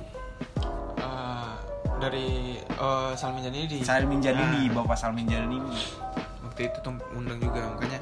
[0.94, 1.54] Eh,
[1.98, 2.28] dari
[2.76, 4.74] uh, Salmin Janini di Salmin Janini Ah.
[4.76, 5.58] bapak Salmin Janini
[6.42, 7.98] waktu itu tong undang juga makanya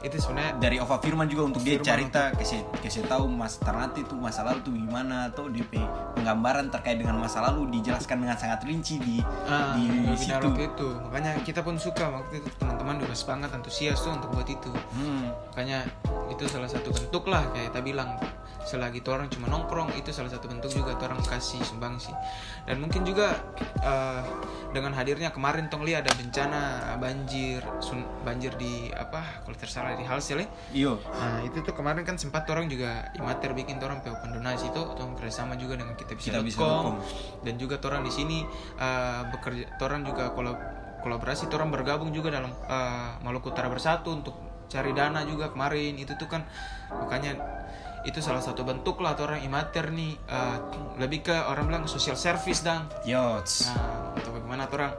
[0.00, 4.00] itu sebenarnya dari Ova Firman juga untuk dia Firman cerita kasih kasih tahu mas Ternate
[4.00, 5.76] itu masa lalu tuh gimana tuh DP
[6.16, 9.86] penggambaran terkait dengan masa lalu dijelaskan dengan sangat rinci di Ah, di
[10.16, 10.32] situ.
[10.40, 10.88] waktu itu.
[11.04, 14.72] Makanya kita pun suka waktu itu teman-teman juga semangat antusias tuh untuk buat itu.
[14.92, 15.28] Hmm.
[15.52, 15.84] makanya
[16.30, 18.16] itu salah satu bentuk lah kayak kita bilang
[18.60, 22.12] selagi tuh orang cuma nongkrong itu salah satu bentuk juga tuh orang kasih sumbangsi
[22.64, 23.34] dan mungkin juga
[23.80, 24.22] eh,
[24.70, 26.60] dengan hadirnya kemarin tong lihat ada bencana
[26.96, 30.48] banjir sun, banjir di apa kalau tersalah di Halsel ya.
[30.70, 30.92] Iyo.
[31.02, 35.16] Nah itu tuh kemarin kan sempat orang juga imater bikin orang open donasi itu orang
[35.16, 36.98] kerjasama juga dengan kita bisa, Kita Bisa.com.
[37.42, 38.38] dan juga orang di sini
[38.78, 40.58] uh, bekerja orang juga kolab
[41.00, 44.36] kolaborasi orang bergabung juga dalam uh, Maluku Utara Bersatu untuk
[44.70, 46.46] cari dana juga kemarin itu tuh kan
[46.92, 47.34] makanya
[48.00, 50.56] itu salah satu bentuk lah orang imater nih uh,
[50.96, 53.68] lebih ke orang bilang social service dan Yots.
[53.68, 54.92] nah, untuk bagaimana orang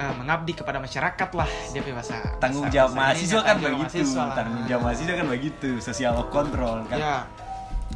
[0.00, 4.00] uh, mengabdi kepada masyarakat lah dia bahasa tanggung bahasa- jawab mahasiswa kan tanggung begitu.
[4.34, 5.70] tanggung jawab mahasiswa kan begitu.
[5.78, 6.96] Sosial kontrol kan.
[6.96, 7.16] Ya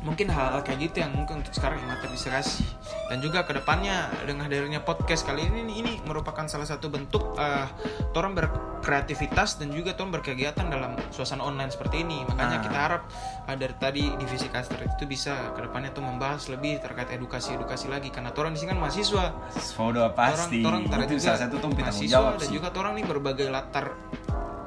[0.05, 2.69] mungkin hal, kayak gitu yang mungkin untuk sekarang Imater bisa kasih
[3.09, 7.64] dan juga ke depannya dengan hadirnya podcast kali ini ini merupakan salah satu bentuk uh,
[8.12, 12.21] orang berkreativitas dan juga orang berkegiatan dalam suasana online seperti ini.
[12.29, 12.62] Makanya Ah.
[12.62, 13.03] kita harap
[13.49, 17.88] uh, dari tadi divisi caster itu bisa ke depannya tuh membahas lebih terkait edukasi edukasi
[17.88, 18.12] lagi.
[18.12, 19.25] Karena orang di sini kan mahasiswa.
[19.57, 20.61] Sudah pasti.
[20.61, 22.55] Torang- torang itu juga salah satu tuh mahasiswa jawab dan sih.
[22.55, 23.97] juga orang nih berbagai latar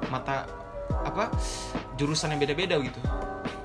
[0.10, 0.50] mata
[1.04, 1.30] apa
[1.96, 3.00] jurusan yang beda-beda gitu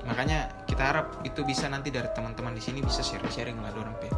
[0.03, 4.11] makanya kita harap itu bisa nanti dari teman-teman di sini bisa sharing-sharing lah dorang pe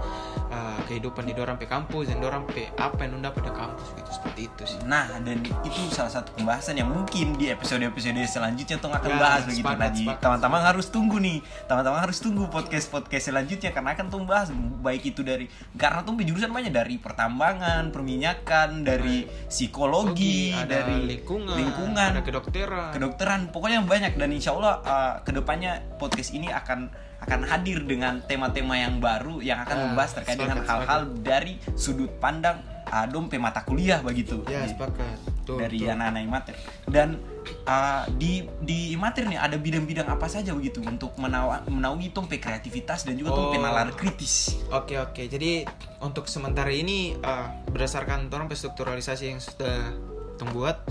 [0.47, 4.11] uh, kehidupan di dorang pe kampus dan dorang pe apa yang unda pada kampus gitu
[4.11, 8.89] seperti itu sih Nah, dan itu salah satu pembahasan yang mungkin di episode-episode selanjutnya tuh
[8.89, 9.61] akan Ya, bahas begitu.
[9.61, 10.21] sepakat, di- sepakat.
[10.21, 11.37] teman-teman harus tunggu nih.
[11.65, 16.49] Teman-teman harus tunggu podcast-podcast selanjutnya karena akan tuh bahas baik itu dari karena tuh jurusan
[16.49, 24.13] banyak dari pertambangan, perminyakan, dari psikologi, ada dari lingkungan, lingkungan, ada kedokteran kedokteran, pokoknya banyak
[24.15, 26.89] dan insya Allah uh, ke depannya podcast ini akan
[27.21, 31.53] akan hadir dengan tema-tema yang baru yang akan Ah, membahas terkait dengan sepakat, hal-hal dari
[31.73, 34.43] sudut pandang uh, dompe mata kuliah begitu.
[34.45, 35.33] Ya Di- sepakat.
[35.45, 36.55] Betul, dari anak-anak imater
[36.89, 37.21] dan
[37.69, 43.05] uh, di di imater nih ada bidang-bidang apa saja begitu untuk menawa, menaungi tompe kreativitas
[43.05, 43.61] dan juga tompe Oh.
[43.61, 44.57] nalar kritis?
[44.73, 45.69] Oke oke, jadi
[46.01, 49.93] untuk sementara ini uh, berdasarkan orang strukturalisasi yang sudah
[50.41, 50.81] tong buat,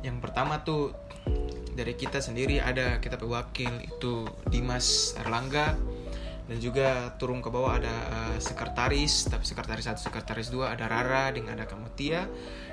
[0.00, 0.96] yang pertama tuh
[1.74, 5.74] dari kita sendiri ada kita pewakil itu Dimas Erlangga
[6.44, 11.32] dan juga turun ke bawah ada uh, sekretaris tapi sekretaris satu sekretaris dua ada Rara
[11.32, 12.28] dengan ada Kamutia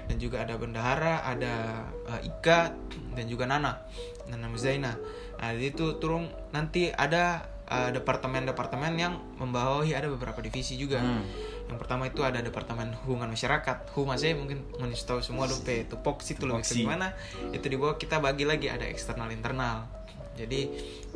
[0.05, 2.75] dan juga ada bendahara ada uh, Ika
[3.15, 3.79] dan juga Nana
[4.27, 4.93] Nana Muzaina
[5.39, 11.23] nah itu turun nanti ada uh, departemen-departemen yang membawahi ada beberapa divisi juga Hmm.
[11.71, 13.95] Yang pertama itu ada departemen hubungan masyarakat.
[13.95, 17.15] Humas ya mungkin menista tahu semua dope tupoksi itu lebih gimana?
[17.55, 18.67] Itu di bawah kita bagi lagi.
[18.67, 19.87] Ada eksternal internal.
[20.35, 20.67] Jadi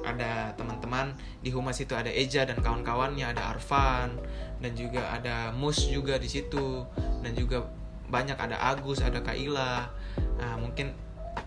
[0.07, 1.11] ada teman-teman.
[1.43, 3.35] Di humas itu ada Eja dan kawan-kawannya.
[3.35, 4.15] Ada Arfan.
[4.63, 6.87] Dan juga ada Mus juga di situ.
[7.19, 7.67] Dan juga
[8.07, 8.39] banyak.
[8.39, 9.91] Ada Agus ada Kaila
[10.39, 10.95] nah, mungkin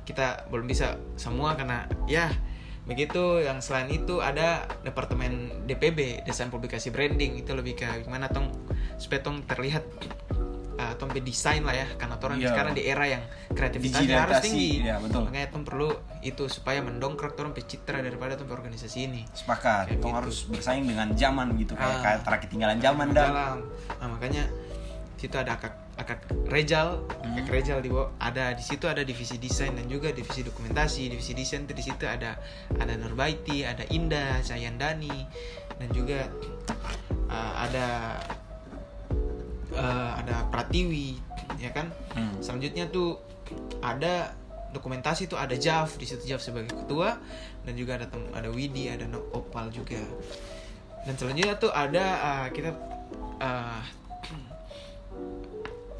[0.05, 2.29] kita belum bisa semua karena ya
[2.88, 8.48] begitu yang selain itu ada departemen DPB desain publikasi branding itu lebih ke gimana tong
[8.96, 9.85] supaya tong terlihat
[10.81, 12.48] uh, tong desain lah ya karena orang Iya.
[12.48, 13.22] sekarang di era yang
[13.53, 15.29] kreativitasnya harus tinggi ya, betul.
[15.29, 15.88] makanya tong perlu
[16.20, 20.18] itu supaya mendongkrak orang citra daripada tong organisasi ini sepakat Kayak tong gitu.
[20.24, 22.01] harus bersaing dengan zaman gitu kayak Ah.
[22.01, 23.57] kayak tera ketinggalan zaman dah dalam
[24.01, 24.48] nah makanya
[25.20, 25.61] situ ada
[25.98, 27.37] akak akak Rejal Hmm.
[27.37, 31.34] akak Rejal di bawah ada di situ ada divisi desain dan juga divisi dokumentasi divisi
[31.34, 32.38] desain di situ ada
[32.78, 35.26] ada Nurbaiti ada Indah Sayandani
[35.78, 36.30] dan juga
[37.28, 37.87] uh, ada
[39.74, 41.18] uh, ada Pratiwi
[41.58, 42.38] ya kan Hmm.
[42.40, 43.18] selanjutnya tuh
[43.82, 44.34] ada
[44.70, 47.16] dokumentasi tuh ada Jaf di situ Jaf sebagai ketua
[47.64, 49.98] dan juga ada tem- ada Widi ada Opal juga
[51.06, 52.70] dan selanjutnya tuh ada uh, kita
[53.40, 53.80] uh,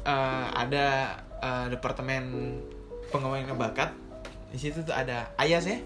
[0.05, 2.55] uh, ada uh, departemen
[3.09, 3.89] pengembangan bakat.
[4.49, 5.77] Di situ tuh ada Ayas ya.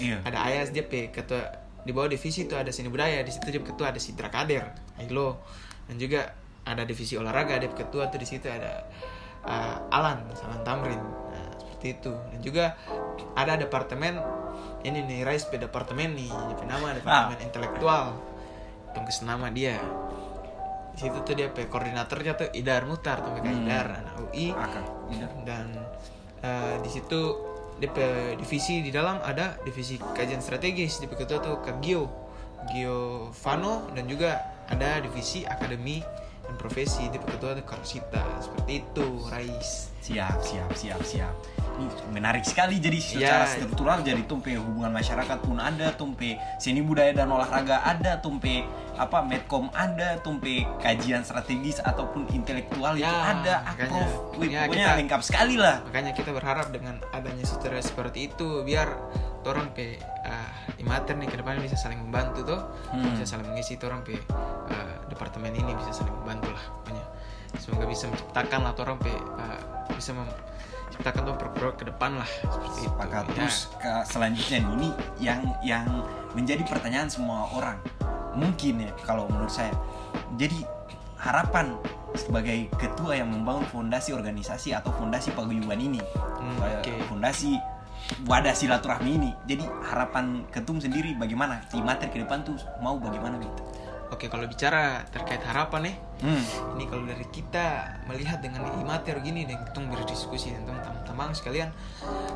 [0.00, 0.16] Iya.
[0.24, 1.44] Ada Ayas dia pe ketua
[1.86, 4.64] di bawah divisi itu ada seni budaya di situ dia ketua ada Sidra Kader
[5.00, 5.40] Ailo.
[5.86, 6.34] Dan juga
[6.66, 8.82] ada divisi olahraga dia ketua tuh di situ ada
[9.46, 10.98] uh, Alan Salan Tamrin.
[10.98, 12.12] Nah, seperti itu.
[12.32, 12.64] Dan juga
[13.36, 14.18] ada departemen
[14.82, 16.30] ini nih Rais pe departemen nih
[16.66, 18.16] nama departemen intelektual.
[18.96, 19.76] Tunggu nama dia.
[19.76, 20.05] di
[20.96, 23.62] situ tuh dia pe koordinatornya tuh Idar Mutar tuh mereka Hmm.
[23.62, 24.48] Idar anak UI
[25.08, 25.28] Iya.
[25.44, 25.66] dan
[26.40, 27.20] eh, di situ
[27.76, 27.96] DP
[28.36, 32.08] divisi di dalam ada divisi kajian strategis DP ketua tuh ke Gio
[32.66, 36.00] Gio Fano dan juga ada divisi akademi
[36.40, 41.34] dan profesi DP ketua tuh Karsita seperti itu Rais siap siap siap siap
[41.76, 43.52] Ih, menarik sekali jadi secara Ya.
[43.52, 48.64] struktural jadi tumpe hubungan masyarakat pun ada tumpe seni budaya dan olahraga ada tumpe
[48.96, 54.02] apa medcom ada tumpe kajian strategis ataupun intelektual itu Ya, ada makanya.
[54.34, 58.62] Wih, Ya, pokoknya kita- lengkap sekali lah makanya kita berharap dengan adanya saudara seperti itu
[58.62, 58.88] biar
[59.42, 63.14] orang pe ah, imater nih ke depan bisa saling membantu tuh Hmm.
[63.14, 64.18] bisa saling mengisi orang pe
[64.66, 67.04] ah, departemen ini bisa saling membantu lah pokoknya
[67.56, 72.78] semoga bisa menciptakan lah orang pe uh, bisa menciptakan tuh produk ke depan lah seperti
[72.80, 73.24] itu Sepakat.
[73.24, 73.34] Ya.
[73.38, 75.86] Terus ke selanjutnya ini yang yang
[76.32, 77.78] menjadi pertanyaan semua orang.
[78.36, 79.72] Mungkin ya kalau menurut saya.
[80.36, 80.60] Jadi
[81.16, 81.74] harapan
[82.12, 86.00] sebagai ketua yang membangun fondasi organisasi atau fondasi paguyuban ini,
[86.40, 86.92] Hmm, eh, oke.
[87.08, 87.56] fondasi
[88.28, 89.30] wadah silaturahmi ini.
[89.48, 91.64] Jadi harapan ketum sendiri bagaimana?
[91.66, 93.62] Si materi ke depan tuh mau bagaimana gitu?
[94.06, 96.42] Oke, kalau bicara terkait harapan nih, Hmm.
[96.78, 101.74] ini kalau dari kita melihat dengan imater gini dan kita berdiskusi dengan teman-teman sekalian,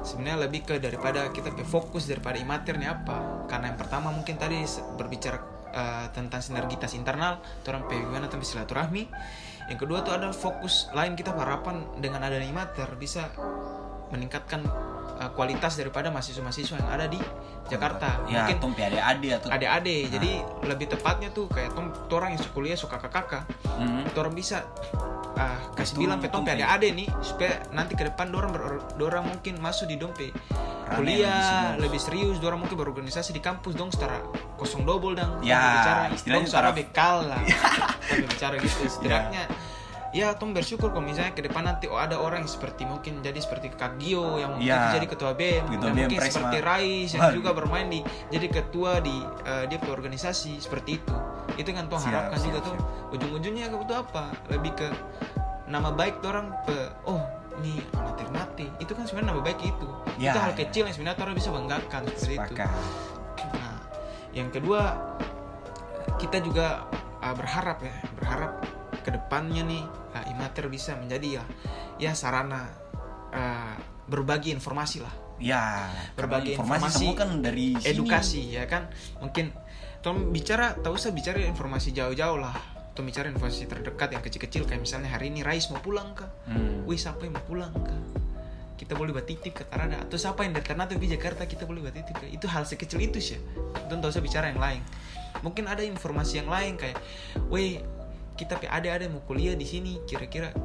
[0.03, 3.47] sebenarnya lebih ke daripada kita fokus daripada imater nih apa?
[3.47, 4.67] Karena yang pertama mungkin tadi
[4.99, 5.39] berbicara
[5.71, 9.07] eh, tentang sinergitas internal, orang pe gimana tentang silaturahmi.
[9.71, 13.31] Yang kedua tuh ada fokus lain kita harapan dengan adanya imater bisa
[14.11, 14.67] meningkatkan
[15.21, 17.21] eh, kualitas daripada mahasiswa-mahasiswa yang ada di
[17.71, 18.19] Jakarta.
[18.27, 20.13] Ya, Mungkin tom adik-adik atau adik-adik Nah.
[20.19, 20.31] jadi
[20.67, 23.47] lebih tepatnya tuh kayak tom tuh orang yang kuliah suka kakak
[23.79, 24.03] Hmm.
[24.17, 24.67] orang bisa
[25.41, 28.53] ah, kasih Betul, bilang pe tom betul, pe adik-adik nih supaya nanti ke depan dorang
[28.53, 28.63] ber,
[28.95, 30.29] dorang mungkin masuk di dompe.
[30.85, 31.81] Rame kuliah lebih serius.
[31.81, 34.21] lebih serius dorang mungkin berorganisasi di kampus dong setara
[34.55, 37.41] kosong double dong Ya, bicara istilahnya secara bekal lah.
[38.11, 39.45] Tom bicara gitu setidaknya.
[40.11, 43.39] Ya tom bersyukur kalau misalnya ke depan nanti oh ada orang yang seperti mungkin jadi
[43.39, 44.91] seperti Kak Gio yang mungkin Ya.
[44.91, 46.35] jadi ketua BEM Ketua dan BEM mungkin Presma.
[46.35, 49.15] seperti Rais yang juga bermain di jadi ketua di
[49.47, 51.15] eh, dia organisasi seperti itu
[51.61, 52.75] itu kan tuh Siap, harapkan siap, juga tuh
[53.13, 54.33] ujung-ujungnya itu apa?
[54.49, 54.89] Lebih ke
[55.69, 57.23] nama baik tuh orang pe oh
[57.61, 59.89] ini anak Ternate itu kan sebenarnya nama baik itu.
[60.17, 60.59] Ya, itu hal ya.
[60.65, 62.55] kecil yang sebenarnya orang bisa banggakan seperti itu.
[63.53, 63.77] Nah,
[64.33, 64.83] yang kedua
[66.17, 66.89] kita juga
[67.21, 68.53] uh, berharap ya, berharap
[69.01, 69.83] ke depannya nih
[70.17, 71.45] uh, Imater bisa menjadi ya,
[71.97, 72.69] ya sarana
[73.33, 73.77] uh,
[74.11, 77.89] berbagi informasi lah, Ya, Berbagai karena informasi, informasi, semua kan dari sini.
[77.97, 78.93] edukasi ya kan,
[79.25, 79.57] mungkin
[80.01, 82.57] Tom bicara, tak usah bicara informasi jauh-jauh lah,
[82.97, 86.29] Tom bicara informasi terdekat yang kecil-kecil kayak misalnya hari ini Rais mau pulang kah?
[86.49, 86.89] Hmm.
[86.89, 88.01] Wih siapa yang mau pulang kah?
[88.81, 91.85] Kita boleh buat titip ke Tarada Atau siapa yang dari Ternate di Jakarta kita boleh
[91.85, 93.37] buat titip Itu hal sekecil itu sih
[93.93, 94.81] Don't usah bicara yang lain
[95.45, 96.97] Mungkin ada informasi yang lain kayak
[97.53, 97.85] Weh
[98.41, 100.57] kita pe ada-ada mau kuliah di sini Kira-kira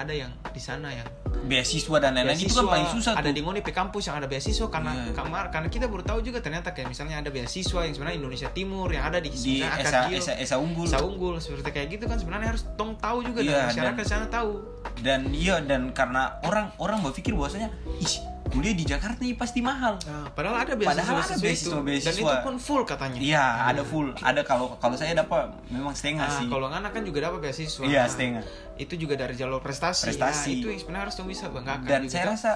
[0.00, 1.06] ada yang di sana yang
[1.42, 3.32] beasiswa dan lain-lain itu kan paling susah ada tuh.
[3.32, 5.12] di Ngoni pe kampus yang ada beasiswa karena Iya.
[5.14, 8.88] kamar karena kita baru tahu juga ternyata kayak misalnya ada beasiswa yang sebenarnya Indonesia Timur
[8.88, 12.48] yang ada di, di esa, esa, esa unggul Sa unggul seperti kayak gitu kan sebenarnya
[12.50, 14.50] harus tong tahu juga Iya, dan masyarakat dan- sana tahu
[14.98, 18.14] dan iya dan karena orang orang berpikir bahwasanya ih
[18.50, 21.40] kuliah di Jakarta ini pasti mahal Nah, padahal ada beasiswa, Padahal ada itu.
[21.40, 22.10] beasiswa-beasiswa.
[22.10, 23.18] dan itu pun full katanya.
[23.18, 27.02] iya ada full ada kalau kalau saya dapat memang setengah Ah, sih kalau anak kan
[27.02, 27.82] juga dapat beasiswa.
[27.84, 28.42] iya Nah, setengah
[28.76, 30.08] Itu juga dari jalur prestasi.
[30.08, 30.50] Prestasi.
[30.50, 31.84] Ya, itu yang sebenarnya harus dong bisa banggakan.
[31.84, 32.10] dan juga.
[32.10, 32.50] saya rasa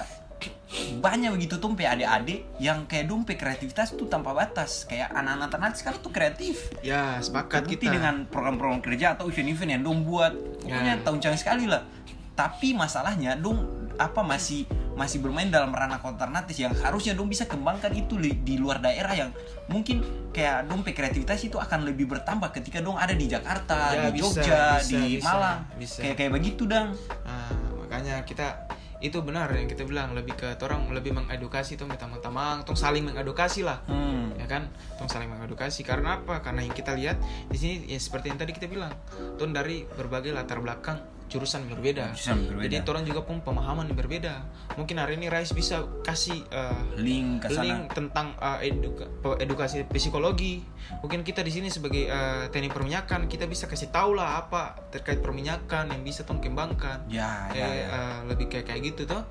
[0.97, 5.73] banyak begitu tuh pe adik-adik yang kayak dompe kreativitas tuh tanpa batas kayak anak-anak ternak
[5.73, 7.93] sekarang tuh kreatif ya sepakat Terbukti kita.
[7.93, 11.01] dengan program-program kerja atau event-event yang dong buat pokoknya Ya.
[11.01, 11.87] tahun sekali lah
[12.33, 17.91] tapi masalahnya dong apa masih masih bermain dalam ranah alternatif yang harusnya dong bisa kembangkan
[17.91, 19.29] itu di, di luar daerah yang
[19.67, 19.99] mungkin
[20.31, 24.41] kayak dong kreativitas itu akan lebih bertambah ketika dong ada di Jakarta Ya, di bisa,
[24.41, 25.99] Jogja bisa, di bisa, Malang bisa.
[25.99, 28.65] kayak kayak begitu dong Nah, makanya kita
[29.03, 33.61] itu benar yang kita bilang lebih ke orang lebih mengedukasi tuh tamang-tamang, tong saling mengedukasi
[33.61, 33.83] lah.
[33.85, 34.39] hmm.
[34.39, 34.65] ya kan
[34.97, 37.19] tong saling mengedukasi karena apa karena yang kita lihat
[37.51, 38.93] di sini ya seperti yang tadi kita bilang
[39.35, 42.69] tuh dari berbagai latar belakang jurusan berbeda Jurusan berbeda.
[42.69, 47.43] jadi orang juga pun pemahaman yang berbeda mungkin hari ini Rais bisa kasih eh, link
[47.43, 50.61] ke sana link tentang uh, eduka- edukasi psikologi.
[51.01, 55.17] Mungkin kita di sini sebagai uh, teknik perminyakan kita bisa kasih tahu lah apa terkait
[55.17, 57.01] perminyakan yang bisa tong kembangkan.
[57.07, 57.87] ya ya, Kayak, ya.
[57.89, 59.21] uh, lebih kayak kayak gitu tuh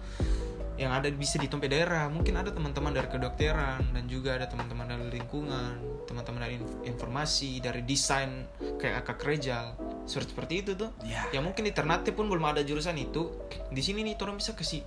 [0.74, 2.10] yang ada bisa di tempat daerah.
[2.10, 7.64] Mungkin ada teman-teman dari kedokteran dan juga ada teman-teman dari lingkungan teman-teman dari inf- informasi
[7.64, 8.44] dari desain
[8.76, 9.72] kayak akak rejal
[10.04, 10.90] seperti seperti itu tuh.
[11.06, 11.24] Ya.
[11.32, 13.32] yang mungkin di Ternate pun belum ada jurusan itu.
[13.72, 14.84] Di sini nih orang bisa kasih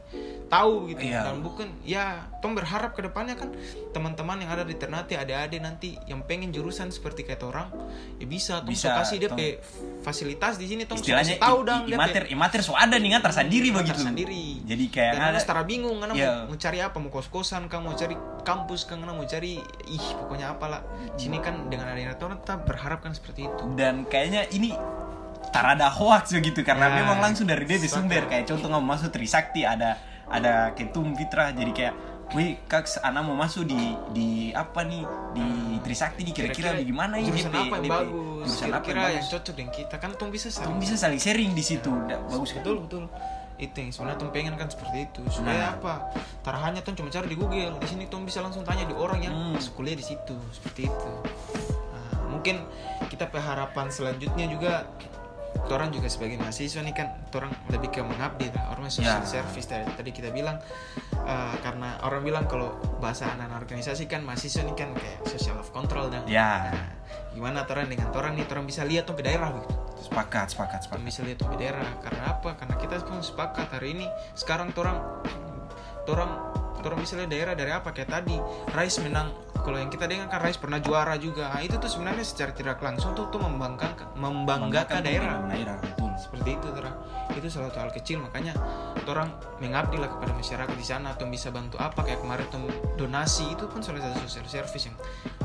[0.48, 1.04] tahu gitu.
[1.08, 1.28] Iya.
[1.28, 3.52] dan bukan ya tong berharap ke depannya kan
[3.92, 7.72] teman-teman yang ada di Ternate adik-adik nanti yang pengen jurusan seperti kayak orang
[8.22, 8.62] ya bisa.
[8.62, 9.60] Tong Bisa, kasih dia pe
[10.06, 10.86] fasilitas di sini.
[10.88, 14.00] Istilahnya kasih tahu dong imater imater so ada nih ngantar sendiri Ngantar begitu.
[14.04, 14.46] sendiri.
[14.68, 15.40] jadi kayak ada ada
[15.78, 16.32] bingung karena Iya.
[16.40, 20.06] mau, mau cari apa mau kos kosan kan mau cari kampus kan mau cari ih
[20.18, 20.82] pokoknya apalah.
[21.14, 23.64] Sini kan dengan adanya orang tetap berharap kan seperti itu.
[23.74, 24.74] Dan kayaknya ini
[25.48, 27.94] tarada hoax begitu karena Ya, memang langsung dari dia sepakat.
[27.94, 28.24] sumber.
[28.26, 29.96] Kayak contoh nggak masuk Trisakti ada
[30.28, 31.52] ada ketum Fitra.
[31.52, 31.96] Jadi kayak
[32.28, 33.80] Wih, kaks, anak mau masuk di
[34.12, 35.00] di apa nih?
[35.32, 35.46] Di
[35.80, 37.94] Trisakti nih kira-kira bagaimana ini jurusan DP, apa yang DP?
[37.94, 38.44] bagus?
[38.44, 39.96] Jurusan apa yang cocok dengan kita?
[39.96, 41.88] Kan tong bisa Kamu saling bisa saling sharing di situ.
[42.04, 42.60] Da- bagus kan?
[42.60, 43.04] betul betul
[43.58, 45.22] itu yang sebenarnya tong pengen kan seperti itu.
[45.34, 45.74] Supaya Nah.
[45.78, 45.94] apa?
[46.46, 47.74] Tarahannya tong cuma cari di Google.
[47.82, 49.58] Di sini tong bisa langsung tanya di orang yang Hmm.
[49.58, 50.38] masuk kuliah di situ.
[50.54, 51.12] Seperti itu.
[51.92, 52.62] Nah, mungkin
[53.10, 54.86] kita harapan selanjutnya juga
[55.68, 59.28] orang juga sebagai mahasiswa nih kan orang lebih ke mengabdi lah orang social Ya.
[59.28, 60.58] service tadi, tadi kita bilang
[61.18, 65.68] eh, karena orang bilang kalau bahasa anak organisasi kan mahasiswa nih kan kayak social of
[65.72, 66.72] control dan Ya.
[66.72, 66.88] Nah,
[67.32, 71.04] gimana orang dengan orang nih orang bisa lihat tuh di daerah begitu Sepakat, sepakat, sepakat.
[71.04, 74.98] bisa lihat tuh daerah karena apa karena kita pun sepakat hari ini sekarang orang
[76.08, 76.32] orang
[76.78, 78.38] orang bisa lihat daerah dari apa kayak tadi
[78.72, 79.34] Rais menang
[79.68, 82.80] kalau yang kita dengar kan Rais pernah juara juga nah, itu tuh sebenarnya secara tidak
[82.80, 86.16] langsung tuh tuh membanggakan membanggakan daerah Daerah, betul.
[86.16, 86.92] seperti itu Tera.
[87.36, 88.56] itu salah satu hal kecil makanya
[89.04, 89.28] orang
[89.60, 92.64] mengabdi lah kepada masyarakat di sana atau bisa bantu apa kayak kemarin tuh
[92.96, 94.96] donasi itu pun salah satu social service yang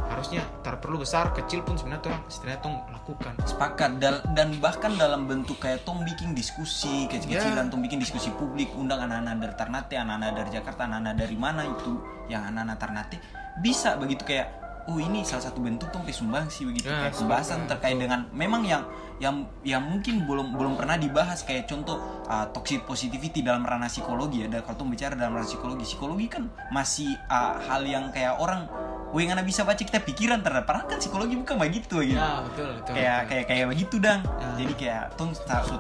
[0.07, 4.95] harusnya tak perlu besar kecil pun sebenarnya orang setidaknya tuh lakukan Sepakat Dal- dan bahkan
[4.95, 7.71] dalam bentuk kayak Tom bikin diskusi kecil-kecilan, Ya.
[7.71, 11.93] Tom bikin diskusi publik, undang anak-anak dari Ternate, anak-anak dari Jakarta, anak-anak dari mana itu
[12.31, 14.49] yang anak-anak Ternate bisa begitu kayak
[14.91, 17.71] oh ini salah satu bentuk Tom sumbangsi begitu Ya, kayak pembahasan sepakat.
[17.71, 18.83] terkait dengan memang yang
[19.23, 24.43] yang yang mungkin belum belum pernah dibahas kayak contoh uh, toxic positivity dalam ranah psikologi
[24.43, 28.67] ada kalau Tom bicara dalam ranah psikologi psikologi kan masih uh, hal yang kayak orang
[29.13, 32.81] Wih, nggak bisa baca kita pikiran terhadap padahal kan psikologi bukan begitu gitu ya betul
[32.81, 33.29] betul kayak betul.
[33.29, 34.49] kayak kayak begitu dang Ya.
[34.57, 35.31] jadi kayak tong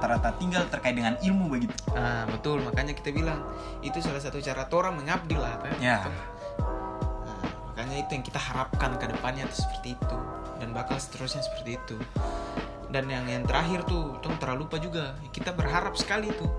[0.04, 2.60] rata tinggal terkait dengan ilmu begitu Nah, betul.
[2.60, 3.40] Makanya kita bilang
[3.80, 5.56] itu salah satu cara orang mengabdi lah.
[5.80, 6.04] Ya.
[7.98, 10.16] Itu yang kita harapkan ke depannya tuh seperti itu
[10.62, 11.96] dan bakal seterusnya seperti itu.
[12.92, 15.16] Dan yang yang terakhir tuh, tuh terlalu lupa juga.
[15.32, 16.50] Kita berharap sekali tuh.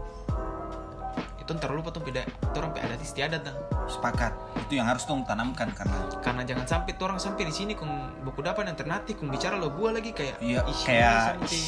[1.38, 2.26] Itu terlalu lupa tuh beda.
[2.58, 3.56] Orang adat istiadat dah.
[3.84, 4.32] sepakat
[4.63, 7.91] itu yang harus tong tanamkan karena Karena jangan sampai tuh orang sampai di sini kung
[8.24, 11.67] buku dapat yang ternati kung bicara lo gua lagi kayak iya ih, kayak sampai kayak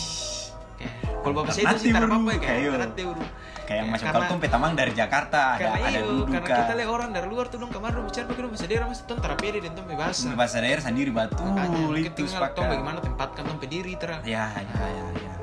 [1.25, 4.73] kalau bapak saya itu sih apa ya kayak Kayak- kayak macam karena- kalau tong petamang
[4.77, 7.97] dari Jakarta ada karena ada duduk karena kita lihat orang dari luar tuh dong kemarin
[8.05, 10.25] bicara pakai bahasa daerah mas tuh pede dan tuh bahasa.
[10.37, 11.41] Bahasa daerah sendiri batu
[11.97, 12.61] itu tuh sepakat.
[12.61, 15.33] bagaimana tempatkan tuh pediri tera ya ya ya ya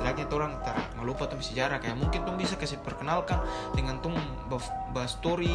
[0.00, 3.36] ada setidaknya tuh orang tera nggak lupa tuh sejarah kayak mungkin tuh bisa kasih perkenalkan
[3.72, 4.16] dengan tuh
[4.90, 5.52] bahas story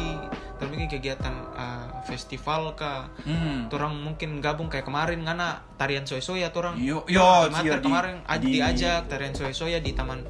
[0.56, 3.10] terus mungkin kegiatan uh, festival kah.
[3.20, 3.66] Hmm.
[3.68, 6.74] orang mungkin gabung kayak kemarin ngana tarian soy soya tuh orang.
[6.78, 10.22] Yo- yo, iya, di- kemarin aj- di- diajak tarian soy soya di taman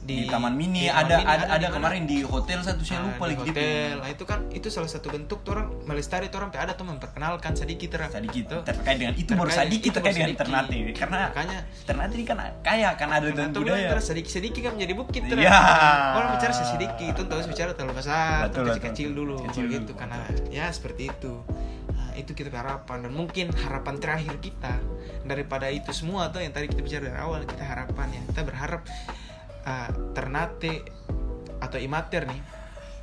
[0.00, 1.74] di, Taman Mini di Taman ada Mini, ada, ada di mana?
[1.76, 3.60] kemarin di hotel satu saya Nah, lupa di lagi gitu.
[3.60, 7.88] hotel nah itu kan itu salah satu bentuk orang melestari orang ada tuh memperkenalkan sedikit
[7.94, 8.62] orang sedikit Tuh.
[8.64, 10.32] terkait dengan itu baru sedikit terkait dengan.
[10.34, 14.72] Ternate karena makanya Ternate ini kan kaya kan ada dan budaya terus sedikit sedikit kan
[14.74, 15.58] menjadi bukit terus Iya.
[16.16, 18.86] orang bicara sedikit itu terus bicara terlalu besar Betul, terus betul.
[18.90, 20.16] kecil dulu Kecil gitu karena
[20.48, 21.44] ya seperti itu
[21.90, 24.78] Nah, itu kita harapan dan mungkin harapan terakhir kita
[25.22, 28.82] daripada itu semua tuh yang tadi kita bicara dari awal kita harapan ya kita berharap
[29.64, 30.74] uh, Ternate
[31.60, 32.42] atau Imater nih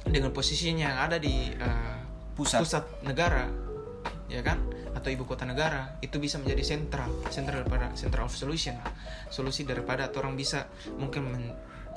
[0.07, 1.97] dengan posisinya yang ada di uh,
[2.37, 2.59] Pusat.
[2.61, 3.49] pusat negara
[4.29, 4.61] ya kan
[4.93, 8.93] atau ibu kota negara itu bisa menjadi sentral sentral daripada central of solution lah.
[9.33, 10.69] solusi daripada atau orang bisa
[11.01, 11.43] mungkin men,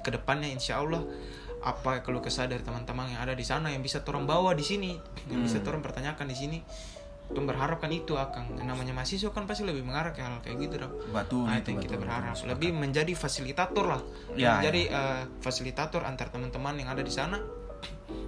[0.00, 1.04] ke depannya insya Allah
[1.60, 4.96] apa kalau kesah dari teman-teman yang ada di sana yang bisa orang bawa di sini
[5.28, 6.58] yang bisa orang pertanyakan di sini
[7.30, 10.82] Tuh berharap kan itu akan namanya mahasiswa kan pasti lebih mengarah ke hal kayak gitu
[10.82, 12.34] dong Betul Nah, itu itu yang kita betul, berharap.
[12.34, 14.02] betul, lebih menjadi fasilitator lah.
[14.34, 17.38] Ya, menjadi eh, fasilitator antar teman-teman yang ada di sana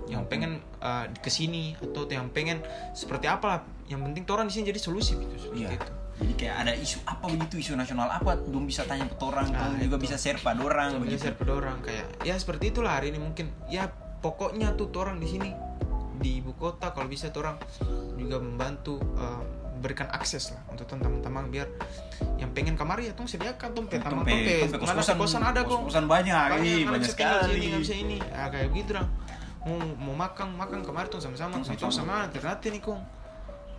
[0.06, 2.62] yang pengen eh, ke sini atau yang pengen
[2.92, 3.60] seperti apa lah.
[3.88, 5.70] Yang penting orang di sini jadi solusi gitu seperti Iya.
[5.74, 5.90] itu.
[6.12, 9.74] Jadi kayak ada isu apa begitu isu nasional apa belum bisa tanya ke orang, Nah,
[9.74, 11.26] juga bisa share pada orang begitu.
[11.26, 13.50] share ke orang kayak ya seperti itulah hari ini mungkin.
[13.66, 13.90] Ya
[14.22, 15.50] pokoknya tuh orang di sini
[16.22, 17.58] di ibu kota kalau bisa tuh orang
[18.14, 19.42] juga membantu eh,
[19.76, 21.66] berikan akses lah untuk teman-teman biar
[22.38, 26.06] yang pengen kamar ya tuh sediakan tuh taman Tempe- mana kos-kosan- kosan ada kok kos-kosan
[26.06, 27.50] banyak, banyak tinggal sekali.
[27.50, 28.18] sini, nggak bisa ini.
[28.30, 29.08] Ah, kayak gitu dong
[29.62, 32.98] mau mau makan makan kemarin tuh sama-sama itu sama ternyata nih kong.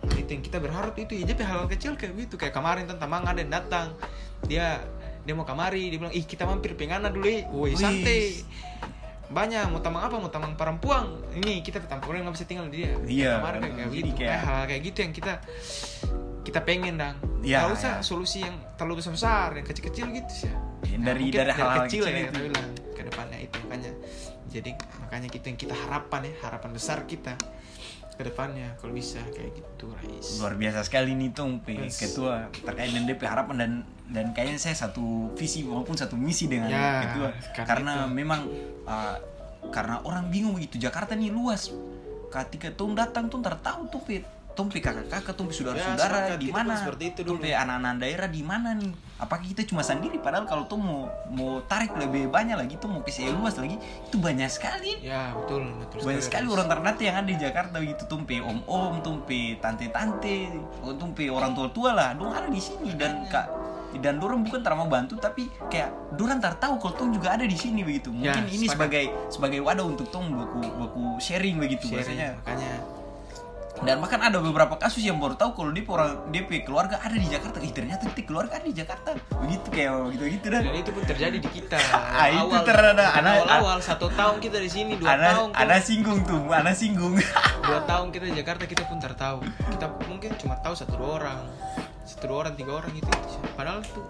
[0.04, 2.96] Nah, itu yang kita berharap itu ya jadi hal kecil kayak gitu kayak kemarin tuh
[2.96, 3.96] teman ada yang datang.
[4.42, 4.84] Dia
[5.24, 8.44] dia mau kamari dia bilang ih kita mampir pengana dulu eh woi santai
[9.30, 10.16] banyak mau tamang apa?
[10.20, 11.20] Mau tamang perempuan.
[11.32, 12.92] Ini kita tetap orang nggak bisa tinggal di dia.
[13.04, 14.12] Iya, kamar kayak, gitu.
[14.18, 15.32] Kayak- hal kayak gitu yang kita
[16.44, 17.16] kita pengen dang.
[17.40, 18.04] Iya, nggak usah iya.
[18.04, 20.52] solusi yang terlalu besar besar yang kecil kecil gitu sih.
[20.84, 22.28] Ya, Nah, dari- dari hal-hal kecil kecil ya itu.
[22.28, 23.56] kita bilang ke depannya itu.
[23.64, 23.92] Makanya
[24.52, 24.70] jadi
[25.02, 27.34] makanya itu yang kita harapan ya harapan besar kita
[28.14, 30.38] ke depannya kalau bisa kayak gitu Rais.
[30.38, 31.98] Luar biasa sekali nih Tong P Yes.
[31.98, 33.72] ketua terkait dengan DP harapan dan
[34.06, 37.28] dan kayaknya saya satu visi maupun satu misi dengan Ya, ketua.
[37.52, 38.14] karena karena itu.
[38.14, 38.40] memang
[38.84, 39.16] uh,
[39.68, 40.78] karena orang bingung begitu.
[40.78, 41.72] Jakarta nih luas.
[42.28, 44.18] Ketika Tong datang Tong tak tahu tuh P
[44.70, 46.38] P kakak-kakak P Ya, saudara-saudara sepakat.
[46.38, 47.38] di mana seperti itu dulu.
[47.42, 51.62] P anak-anak daerah di mana nih apakah kita cuma sendiri padahal kalau Tong mau mau
[51.64, 56.02] tarik lebih banyak lagi Tong mau ke luas lagi itu banyak sekali ya betul betul
[56.02, 56.54] banyak sekali Rais.
[56.54, 60.50] orang ternate yang ada di Jakarta gitu tumpe om om tumpe tante tante
[60.98, 63.46] tumpe orang tua tua lah dong ada di sini dan kak
[64.02, 67.54] dan dorang bukan mau bantu tapi kayak dorang tak tahu kalau tong juga ada di
[67.54, 68.74] sini begitu Ya, mungkin ini sepakat.
[68.74, 72.72] sebagai sebagai wadah untuk tong baku baku sharing begitu Sharing, biasanya makanya
[73.84, 77.28] dan bahkan ada beberapa kasus yang baru tahu kalau dia orang DP keluarga ada di
[77.28, 77.60] Jakarta.
[77.60, 79.12] Ih ternyata dia keluarga ada di Jakarta.
[79.44, 81.78] Begitu kayak begitu gitu dan itu pun terjadi di kita.
[82.14, 83.04] Ah, itu terada.
[83.20, 86.72] Ana- awal awal satu tahun kita di sini dua ada tahun ada singgung tuh ada
[86.72, 87.14] singgung.
[87.64, 89.40] Dua tahun kita di Jakarta kita pun tertahu.
[89.44, 91.40] Kita mungkin cuma tahu satu dua orang.
[92.04, 93.08] Satu dua orang tiga orang gitu.
[93.56, 94.00] Padahal itu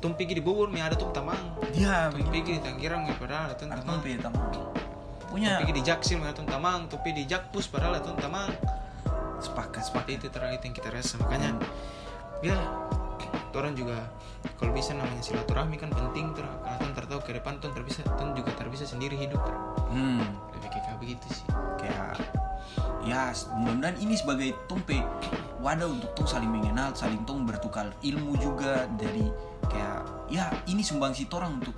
[0.00, 1.36] tum pergi di Bogor mi ada tum tamang
[1.76, 3.68] dia tum pergi di Tangerang mi padahal ada aku
[4.16, 4.79] tamang
[5.30, 5.62] punya.
[5.62, 6.90] Pergi di Jaksil mi ada tum tamang.
[6.90, 8.50] Pergi di Jakpus padahal ada tum tamang.
[9.40, 11.16] Sepakat seperti itu terakhir yang kita rasa.
[11.22, 11.56] Makanya
[12.42, 12.58] ya
[13.54, 13.98] orang juga
[14.56, 18.32] kalau bisa namanya silaturahmi kan penting tuh karena tuh tertahu ke depan tuh terbisa tuh
[18.32, 19.56] juga terbisa sendiri hidup tuh.
[19.94, 20.22] hmm.
[20.58, 21.46] Lebih kayak begitu sih.
[21.78, 22.18] Kayak
[23.00, 25.00] ya mudah-mudahan ini sebagai tumpe
[25.64, 29.24] wadah untuk tong saling mengenal saling tong bertukar ilmu juga dari
[29.66, 31.74] kayak ya ini sumbangsi orang untuk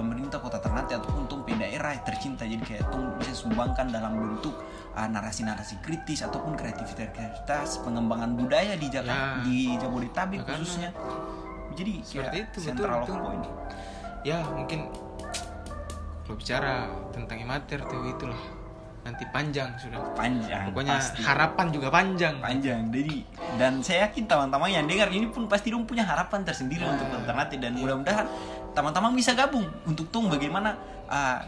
[0.00, 4.56] pemerintah kota Ternate ataupun tong daerah tercinta jadi kayak tong bisa sumbangkan dalam bentuk
[4.90, 7.04] uh, narasi-narasi kritis ataupun kreativitas
[7.80, 9.44] pengembangan budaya di Jakarta Ya.
[9.44, 10.56] di Jabodetabek Makanya.
[10.56, 10.90] khususnya
[11.70, 13.20] jadi Seperti kayak itu, betul, central of betul.
[13.20, 13.44] point
[14.22, 14.80] ya mungkin
[16.22, 16.74] kalau bicara
[17.10, 18.40] tentang imater tuh itulah
[19.00, 21.24] nanti panjang sudah panjang pokoknya pasti.
[21.24, 23.16] harapan juga panjang panjang jadi
[23.56, 27.08] dan saya yakin teman-teman yang dengar ini pun pasti dong punya harapan tersendiri Ah, untuk
[27.10, 27.80] alternatif dan iya.
[27.80, 28.26] mudah-mudahan
[28.72, 30.78] teman-teman bisa gabung untuk tung bagaimana
[31.10, 31.42] ah,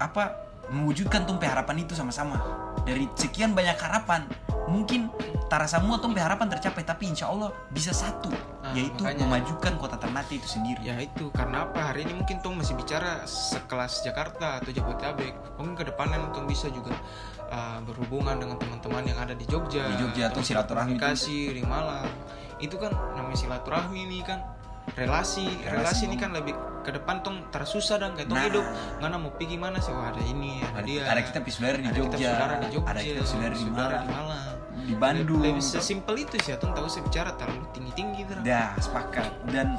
[0.00, 2.38] apa mewujudkan tumpe harapan itu sama-sama.
[2.86, 4.24] Dari sekian banyak harapan
[4.70, 5.10] mungkin
[5.50, 8.30] tara semua tumpe harapan tercapai tapi insya Allah bisa satu
[8.60, 9.26] Ah, yaitu makanya.
[9.26, 10.84] memajukan kota Ternate itu sendiri.
[10.84, 11.32] Ya itu.
[11.34, 11.90] Karena apa?
[11.90, 15.32] Hari ini mungkin Tong masih bicara sekelas Jakarta atau Jabodetabek.
[15.58, 16.94] Mungkin ke depannya Tong bisa juga
[17.50, 22.06] uh, berhubungan dengan teman-teman yang ada di Jogja Di Jogja tuh silaturahmi komunikasi di Malang.
[22.60, 24.38] Itu kan namanya silaturahmi ini kan
[24.90, 28.48] relasi Relasi, relasi ini kan lebih ke depan tong tersusah dan kayak tong Nah.
[28.48, 28.64] hidup.
[28.98, 29.92] Mana mau pergi mana sih?
[29.92, 31.02] Wah, ada ini ada, ada, dia.
[31.04, 32.28] ada kita saudara di ada kita Jogja.
[32.32, 32.88] saudara di Jogja.
[32.90, 34.02] Ada kita saudara di Malang.
[34.02, 34.46] di Malang.
[34.80, 35.40] Di Bandung.
[35.44, 38.32] Lebih sesimpel itu sih Tong tahu saya bicara terlalu tinggi tinggi gitu.
[38.40, 39.28] Dah sepakat.
[39.52, 39.76] Dan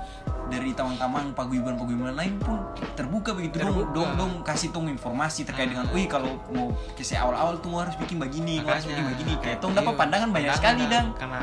[0.47, 2.59] dari teman-teman paguyuban-paguyuban lain pun
[2.93, 3.71] terbuka begitu dong.
[3.71, 3.91] Terbuka.
[3.97, 5.95] dong dong kasih tong informasi terkait dengan Ah.
[5.95, 9.33] wih kalau mau ke awal-awal tuh harus bikin begini harus bikin begini.
[9.41, 11.07] Kayak tong dapat Iya, pandangan banyak sekali dang.
[11.17, 11.41] Karena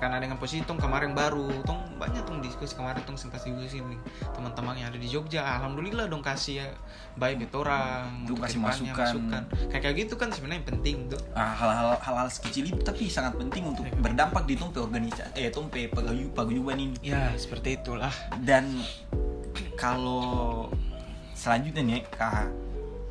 [0.00, 1.46] karena dengan posisi tong kemarin baru.
[1.68, 4.00] Tong banyak tong diskusi kemarin tong sempat diskusi nih
[4.32, 5.44] teman-teman yang ada di Jogja.
[5.60, 6.66] Alhamdulillah dong kasih ya
[7.20, 9.42] baik itu orang Tuh, untuk kasih ke depannya, masukan.
[9.68, 11.20] kayak kayak gitu kan sebenarnya penting tuh.
[11.36, 13.94] Ah, hal-hal hal-hal sekecil itu tapi sangat penting untuk Iya.
[14.00, 15.52] berdampak di tumpe organisasi eh
[15.92, 16.96] pagayu paguyuban ini.
[17.04, 18.10] Ya seperti itulah.
[18.40, 18.80] Dan
[19.76, 20.68] kalau
[21.36, 22.48] selanjutnya nih kak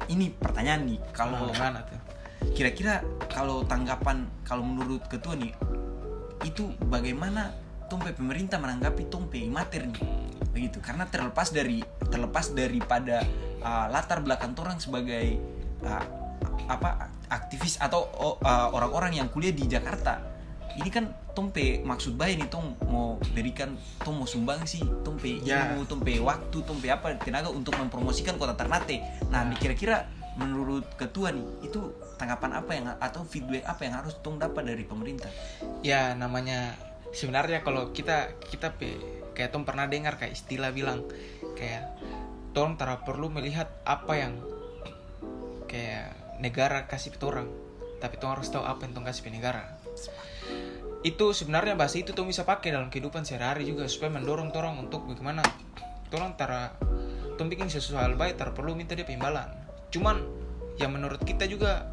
[0.09, 0.99] ini pertanyaan nih.
[1.13, 1.99] Kalau mana tuh?
[2.55, 5.51] kira-kira kalau tanggapan kalau menurut ketua nih
[6.47, 7.51] itu bagaimana
[7.89, 10.03] tumpe pemerintah menanggapi tumpe imater nih
[10.53, 13.25] begitu karena terlepas dari terlepas daripada
[13.61, 15.37] uh, latar belakang orang sebagai
[15.83, 16.05] uh,
[16.69, 18.09] apa aktivis atau
[18.41, 20.21] uh, orang-orang yang kuliah di Jakarta
[20.77, 25.73] ini kan tumpe maksud baik nih tong mau berikan tong mau sumbang sih tumpe Ya.
[25.73, 29.01] ilmu tumpe waktu tumpe apa tenaga untuk mempromosikan kota Ternate
[29.33, 29.55] nah Ya.
[29.57, 30.07] kira-kira
[30.39, 34.87] menurut ketua nih itu tanggapan apa yang atau feedback apa yang harus tong dapat dari
[34.87, 35.27] pemerintah?
[35.83, 36.79] Ya namanya
[37.11, 38.71] sebenarnya kalau kita kita
[39.35, 41.03] kayak Tom pernah dengar kayak istilah bilang
[41.59, 41.91] kayak
[42.55, 44.33] Tom tara perlu melihat apa yang
[45.67, 47.51] kayak negara kasih ke orang
[47.99, 49.75] tapi Tom harus tahu apa yang Tom kasih negara.
[51.03, 55.03] Itu sebenarnya bahasa itu Tom bisa pakai dalam kehidupan sehari-hari juga supaya mendorong orang untuk
[55.03, 55.43] bagaimana
[56.15, 56.79] orang tara
[57.35, 59.58] Tom bikin sesuatu hal baik tara perlu minta dia imbalan
[59.89, 60.21] cuman
[60.79, 61.85] yang menurut kita juga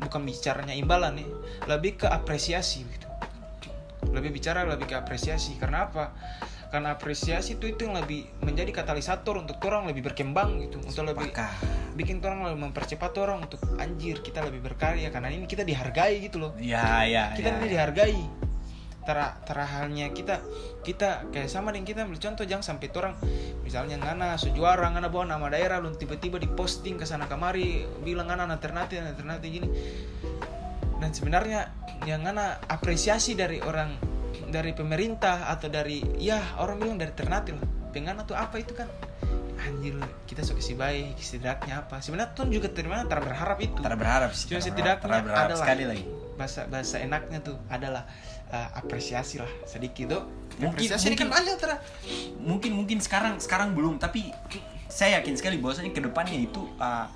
[0.00, 1.28] bukan bicaranya imbalan nih
[1.68, 3.06] lebih ke apresiasi gitu.
[4.10, 5.60] Lebih bicara lebih ke apresiasi.
[5.60, 6.16] Karena apa?
[6.72, 11.34] Karena apresiasi itu itu yang lebih menjadi katalisator untuk orang lebih berkembang gitu untuk lebih
[11.98, 15.12] bikin orang lebih mempercepat orang untuk anjir kita lebih berkarya.
[15.12, 16.52] Karena ini kita dihargai gitu loh.
[16.56, 17.72] Ya ya kita ya, ini ya.
[17.76, 18.39] dihargai
[19.00, 20.44] tera tera halnya kita
[20.84, 23.14] kita kayak sama dengan kita ambil contoh jangan sampai orang
[23.64, 28.50] misalnya ngana sejuara ngana bawa nama daerah lu tiba-tiba diposting ke sana kemari bilang ngana
[28.50, 29.68] alternatif alternatif gini.
[31.00, 31.72] Dan sebenarnya
[32.04, 33.96] yang ngana apresiasi dari orang
[34.52, 37.64] dari pemerintah atau dari ya orang bilang dari Ternate lah.
[37.90, 38.86] Pengana tuh apa itu kan?
[39.60, 42.04] Anjir kita suka si baik setidaknya apa?
[42.04, 43.80] Sebenarnya tuh juga terima tera berharap itu.
[43.80, 46.04] Tara berharap sih Cuma setidaknya berharap, tara berharap adalah sekali lagi.
[46.40, 48.08] bahasa bahasa enaknya tuh adalah
[48.50, 50.22] uh, apresiasi lah sedikit tuh
[50.56, 51.76] Mungkin- apresiasi ini kan mungkin- banyak tera
[52.38, 54.28] mungkin mungkin sekarang sekarang belum tapi
[54.86, 57.06] saya yakin sekali bahwasanya ke depannya itu uh,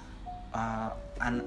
[0.50, 1.44] uh, an-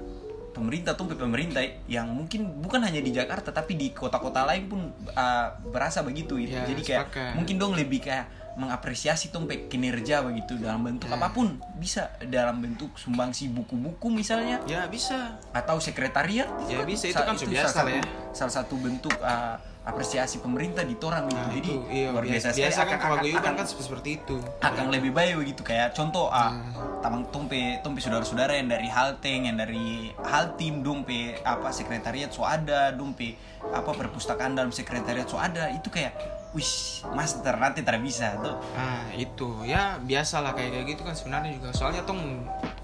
[0.48, 5.46] pemerintah tuh pemerintah yang mungkin bukan hanya di Jakarta tapi di kota-kota lain pun uh,
[5.64, 6.50] berasa begitu gitu.
[6.52, 7.32] Ya, Jadi kayak sepakat.
[7.32, 8.26] mungkin dong lebih kayak
[8.58, 11.14] mengapresiasi tuh kinerja begitu dalam bentuk Ya.
[11.14, 11.46] apa pun
[11.78, 17.22] bisa dalam bentuk sumbangsi buku-buku misalnya ya bisa atau sekretariat Ya, kan bisa, itu sa-
[17.22, 18.02] kan sudah biasa salah lah ya.
[18.02, 19.54] satu, salah satu bentuk uh,
[19.88, 21.40] apresiasi pemerintah di torang gitu.
[21.40, 22.60] Nah, jadi itu, iya, luar biasa biasa, sekali.
[22.60, 24.36] biasa kan kewaguyuban akan, kan seperti itu.
[24.60, 25.62] akan lebih baik begitu.
[25.64, 27.00] Kayak contoh ah Hmm.
[27.00, 32.90] tamang tompe tompe saudara-saudara yang dari Halteng yang dari Haltim dompe apa sekretariat so ada
[32.90, 36.12] dompe apa perpustakaan dalam sekretariat so ada itu kayak
[36.52, 38.56] wis mas nanti tidak bisa tuh.
[38.74, 39.64] Ah itu.
[39.64, 41.68] Ya biasa lah kayak kayak gitu kan sebenarnya juga.
[41.72, 42.20] Soalnya tong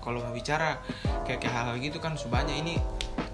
[0.04, 0.78] kalau mau bicara
[1.24, 2.76] kayak kayak hal-hal gitu kan subanya ini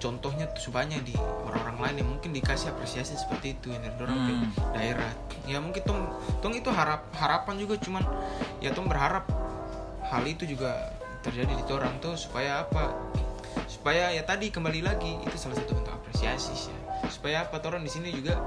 [0.01, 4.19] contohnya tuh subanya di orang-orang lain yang mungkin dikasih apresiasi seperti itu yang dari orang
[4.21, 4.49] Hmm.
[4.73, 5.11] daerah
[5.45, 6.01] ya mungkin tong
[6.39, 8.01] tong itu harap harapan juga cuman
[8.63, 9.27] ya tong berharap
[10.07, 12.95] hal itu juga terjadi di orang tuh supaya apa
[13.69, 17.09] supaya ya tadi kembali lagi itu salah satu bentuk apresiasi sih ya.
[17.09, 18.39] supaya apa orang di sini juga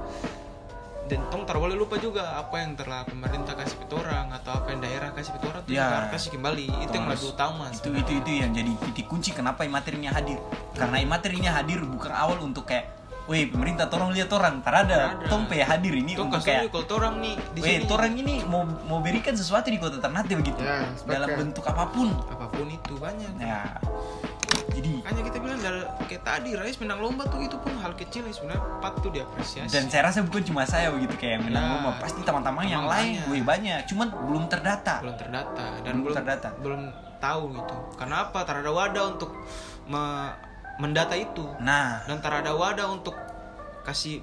[1.05, 4.67] dan tong tak boleh lupa juga apa yang telah pemerintah kasih ke orang atau apa
[4.67, 5.85] yang daerah kasih ke orang itu Ya.
[5.87, 8.01] harus kasih kembali itu Tong yang lebih utama itu sebenarnya.
[8.01, 10.39] itu itu yang jadi titik kunci kenapa imaterinya hadir
[10.73, 12.89] karena imaterinya hadir bukan awal untuk kayak
[13.25, 15.27] Weh pemerintah tolong lihat orang tak ada Tak ada.
[15.27, 18.61] Tompe hadir ini Tong untuk kayak kalau orang nih di Weh, sini orang ini mau
[18.85, 22.13] mau berikan sesuatu di kota Ternate begitu Ya, dalam bentuk apa pun.
[22.23, 23.81] apa pun itu banyak Ya,
[24.75, 28.21] jadi makanya kita bilang dari kayak tadi Rais menang lomba tuh itu pun hal kecil
[28.21, 31.71] yang sebenarnya patut diapresiasi dan saya rasa bukan cuma saya begitu kayak yang menang Ya.
[31.71, 33.29] lomba, pasti teman-teman yang lain, banyak.
[33.29, 34.95] weh banyak, cuman belum terdata.
[34.99, 36.49] belum terdata dan Belum belum terdata.
[36.57, 36.81] belum
[37.17, 39.31] tahu gitu karena apa tak ada wadah untuk
[39.85, 40.33] me-
[40.75, 43.15] mendata itu Nah, dan tak ada wadah untuk
[43.81, 44.19] kasih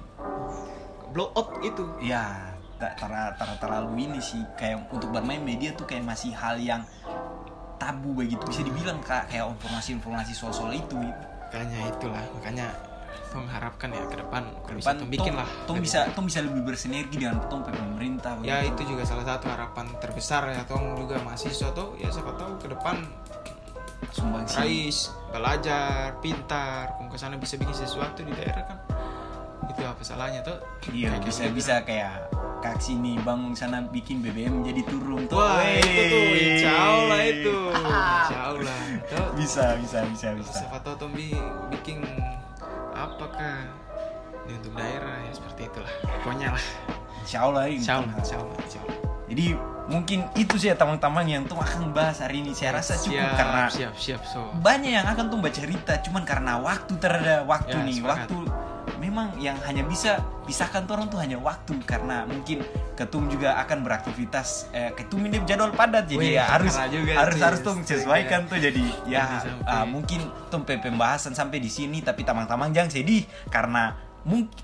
[1.09, 6.29] blow up itu ya tera- terlalu ini sih kayak untuk bermain media tuh kayak masih
[6.31, 6.83] hal yang
[7.83, 8.43] tabu begitu.
[8.47, 10.95] Bisa dibilang kak kayak informasi-informasi soal-soal itu.
[10.95, 11.23] Gitu.
[11.53, 12.67] makanya itulah makanya
[13.29, 14.41] tong harapkan ya ke depan
[14.73, 15.47] bisa Depan tong bikin lah.
[15.69, 18.73] Lebih bisa tong bisa lebih bersinergi dengan tong pemerintah ya begitu.
[18.73, 21.93] itu juga salah satu harapan terbesar ya tong juga mahasiswa tuh.
[22.01, 23.05] Ya siapa tahu ke depan
[24.13, 24.55] sumbangsi.
[24.57, 24.97] Rais
[25.33, 28.77] belajar pintar kung ke sana bisa bikin sesuatu di daerah kan
[29.65, 30.57] itu apa salahnya tuh
[30.87, 31.53] Iya Kayak bisa gitu.
[31.55, 32.13] bisa kayak
[32.59, 35.35] kak sini bangun sana bikin BBM jadi turun tuh.
[35.35, 35.79] wah Wey.
[35.79, 37.55] itu tuh insya Allah itu
[38.17, 40.53] insya Allah tuh Bisa bisa bisa bisa.
[40.57, 41.35] siapa tahu tuh bi-
[41.69, 42.03] bikin
[42.91, 43.67] apakah
[44.43, 46.63] ini untuk daerah ya seperti itulah pokoknya lah
[47.23, 47.63] Insya Allah.
[47.65, 48.97] insya Allah insya Allah, insya Allah.
[49.25, 49.45] Jadi
[49.85, 52.51] mungkin itu sih ya teman-teman yang tuh akan bahas hari ini.
[52.51, 55.93] Saya rasa cukup siap, karena siap siap so banyak yang akan tuh baca cerita.
[55.99, 58.29] Cuman karena waktu terada waktu Ya, nih sepakat.
[58.29, 58.37] waktu
[58.99, 62.63] memang yang hanya bisa pisahkan tuh orang tuh hanya waktu karena mungkin
[62.93, 67.39] ketum juga akan beraktivitas eh, ketum ini jadwal padat jadi Wih, ya harus juga harus
[67.39, 69.23] harus tuh sesuaikan tuh jadi ya
[69.63, 74.55] ah, mungkin tuh pe- pembahasan sampai di sini tapi tamang-tamang jangan sedih karena mungkin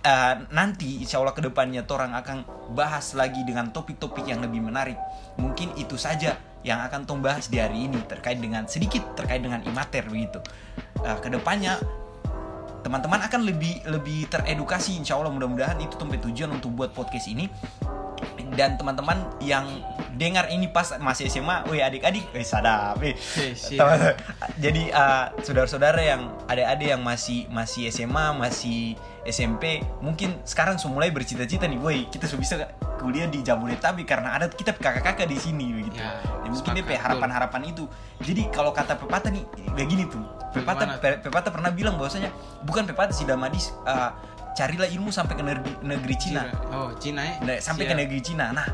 [0.50, 2.38] nanti insya Allah ke depannya orang akan
[2.72, 4.96] bahas lagi dengan topik-topik yang lebih menarik
[5.36, 9.60] mungkin itu saja yang akan tong bahas di hari ini terkait dengan sedikit terkait dengan
[9.64, 10.40] imater begitu
[11.00, 11.80] Ah, ke depannya
[12.84, 17.48] teman-teman akan lebih lebih teredukasi insya Allah mudah-mudahan itu tempat tujuan untuk buat podcast ini
[18.56, 19.64] dan teman-teman yang
[20.20, 23.00] dengar ini pas masih SMA, weh adik-adik, weh sadap.
[23.00, 23.16] Oke,
[23.56, 23.80] siap.
[23.80, 24.16] Teman-
[24.60, 29.00] Jadi uh, saudara-saudara yang adik-adik yang masih masih SMA, masih
[29.30, 32.56] SMP, mungkin sekarang sudah mulai bercita-cita nih, woi kita sudah bisa
[33.00, 35.98] kuliah di Jabodetabek karena ada kita kakak-kakak di sini begitu.
[35.98, 37.86] Ya, Ya, mungkin dia harapan-harapan itu.
[38.20, 39.46] Jadi kalau kata pepatah nih,
[39.78, 40.20] kayak gini tuh.
[40.50, 42.34] Pepatah pe- pepatah pernah bilang bahwasanya
[42.66, 44.12] bukan pepatah si Damadis uh,
[44.58, 46.50] carilah ilmu sampai ke negeri, negeri Cina.
[46.74, 48.02] oh Cina ya sampai ke Siap.
[48.02, 48.46] negeri Cina.
[48.50, 48.68] Nah,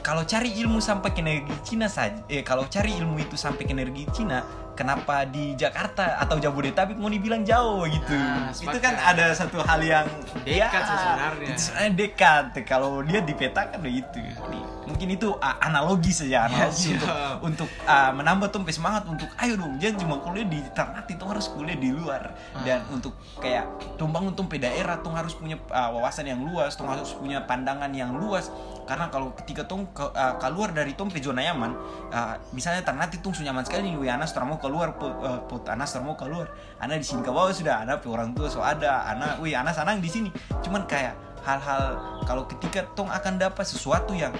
[0.00, 3.74] kalau cari ilmu sampai ke negeri Cina saja, eh kalau cari ilmu itu sampai ke
[3.74, 8.14] negeri Cina, kenapa di Jakarta atau Jabodetabek mau dibilang jauh gitu?
[8.14, 10.06] Ah, itu kan ada satu hal yang
[10.46, 11.46] Dekat sih sebenarnya.
[11.50, 12.44] itu sebenarnya dekat.
[12.64, 14.22] Kalau dia dipetakan begitu.
[14.22, 17.42] Jadi, mungkin itu ah, analogi saja, analogi siap.
[17.42, 21.28] untuk untuk ah, menambah tuh semangat untuk ayo dong, jangan cuma kuliah di Ternate, tuh
[21.28, 22.30] harus kuliah di luar
[22.62, 22.94] dan Ah.
[22.94, 23.12] untuk
[23.42, 23.66] kayak
[23.98, 28.10] tumbang untuk daerah tuh harus punya uh, wawasan yang luas tuh harus punya pandangan yang
[28.16, 28.50] luas
[28.88, 31.76] karena kalau ketika tuh ke, uh, keluar dari tuh pe zona nyaman.
[32.08, 32.80] Uh, misalnya
[33.20, 36.48] tuh sudah nyaman sekali nih anak sudah mau keluar pot, uh, pot anak mau keluar.
[36.80, 40.00] Anak di sini ke bawah sudah pe orang tua so ada anak wih anak sanang
[40.00, 40.32] di sini.
[40.64, 41.14] Cuman kayak
[41.44, 44.32] hal-hal kalau ketika tong akan dapat sesuatu yang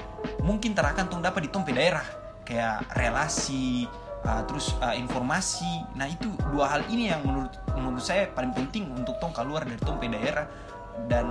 [0.42, 2.04] mungkin terakan tong dapat di tong pe daerah.
[2.48, 3.84] Kayak relasi
[4.24, 5.84] uh, terus uh, informasi.
[5.94, 9.78] Nah itu dua hal ini yang menurut menurut saya paling penting untuk tong keluar dari
[9.84, 10.48] tong pe daerah.
[11.06, 11.30] Dan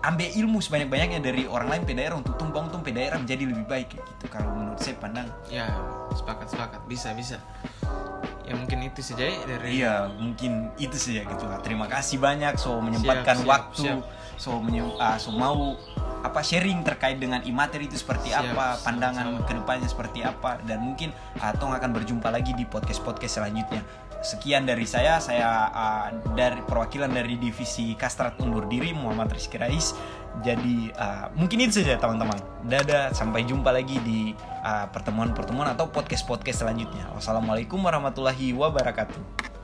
[0.00, 3.44] ambil ilmu sebanyak-banyaknya dari orang lain pe daerah untuk tong bangun tong pe daerah menjadi
[3.44, 5.68] lebih baik gitu kalau menurut saya pandang ya
[6.10, 7.36] sepakat sepakat bisa bisa
[8.42, 11.62] ya mungkin itu saja ya dari Iya, mungkin itu saja gitu lah.
[11.62, 14.02] Terima kasih banyak so menyempatkan siap, waktu, siap.
[14.34, 15.78] so menye- ah, so mau
[16.20, 19.46] apa sharing terkait dengan imateri itu seperti Siap, apa, pandangan sama-sama.
[19.46, 23.86] ke depannya seperti apa, dan mungkin ah, Tong akan berjumpa lagi di podcast podcast selanjutnya.
[24.20, 29.96] Sekian dari saya, saya ah, dari perwakilan dari divisi Kastrat undur diri Muhammad Rizky Rais.
[30.44, 32.36] Jadi ah, mungkin itu saja teman-teman.
[32.68, 37.08] Dadah, sampai jumpa lagi di ah, pertemuan-pertemuan atau podcast-podcast selanjutnya.
[37.16, 39.59] Wassalamualaikum warahmatullahi wabarakatuh.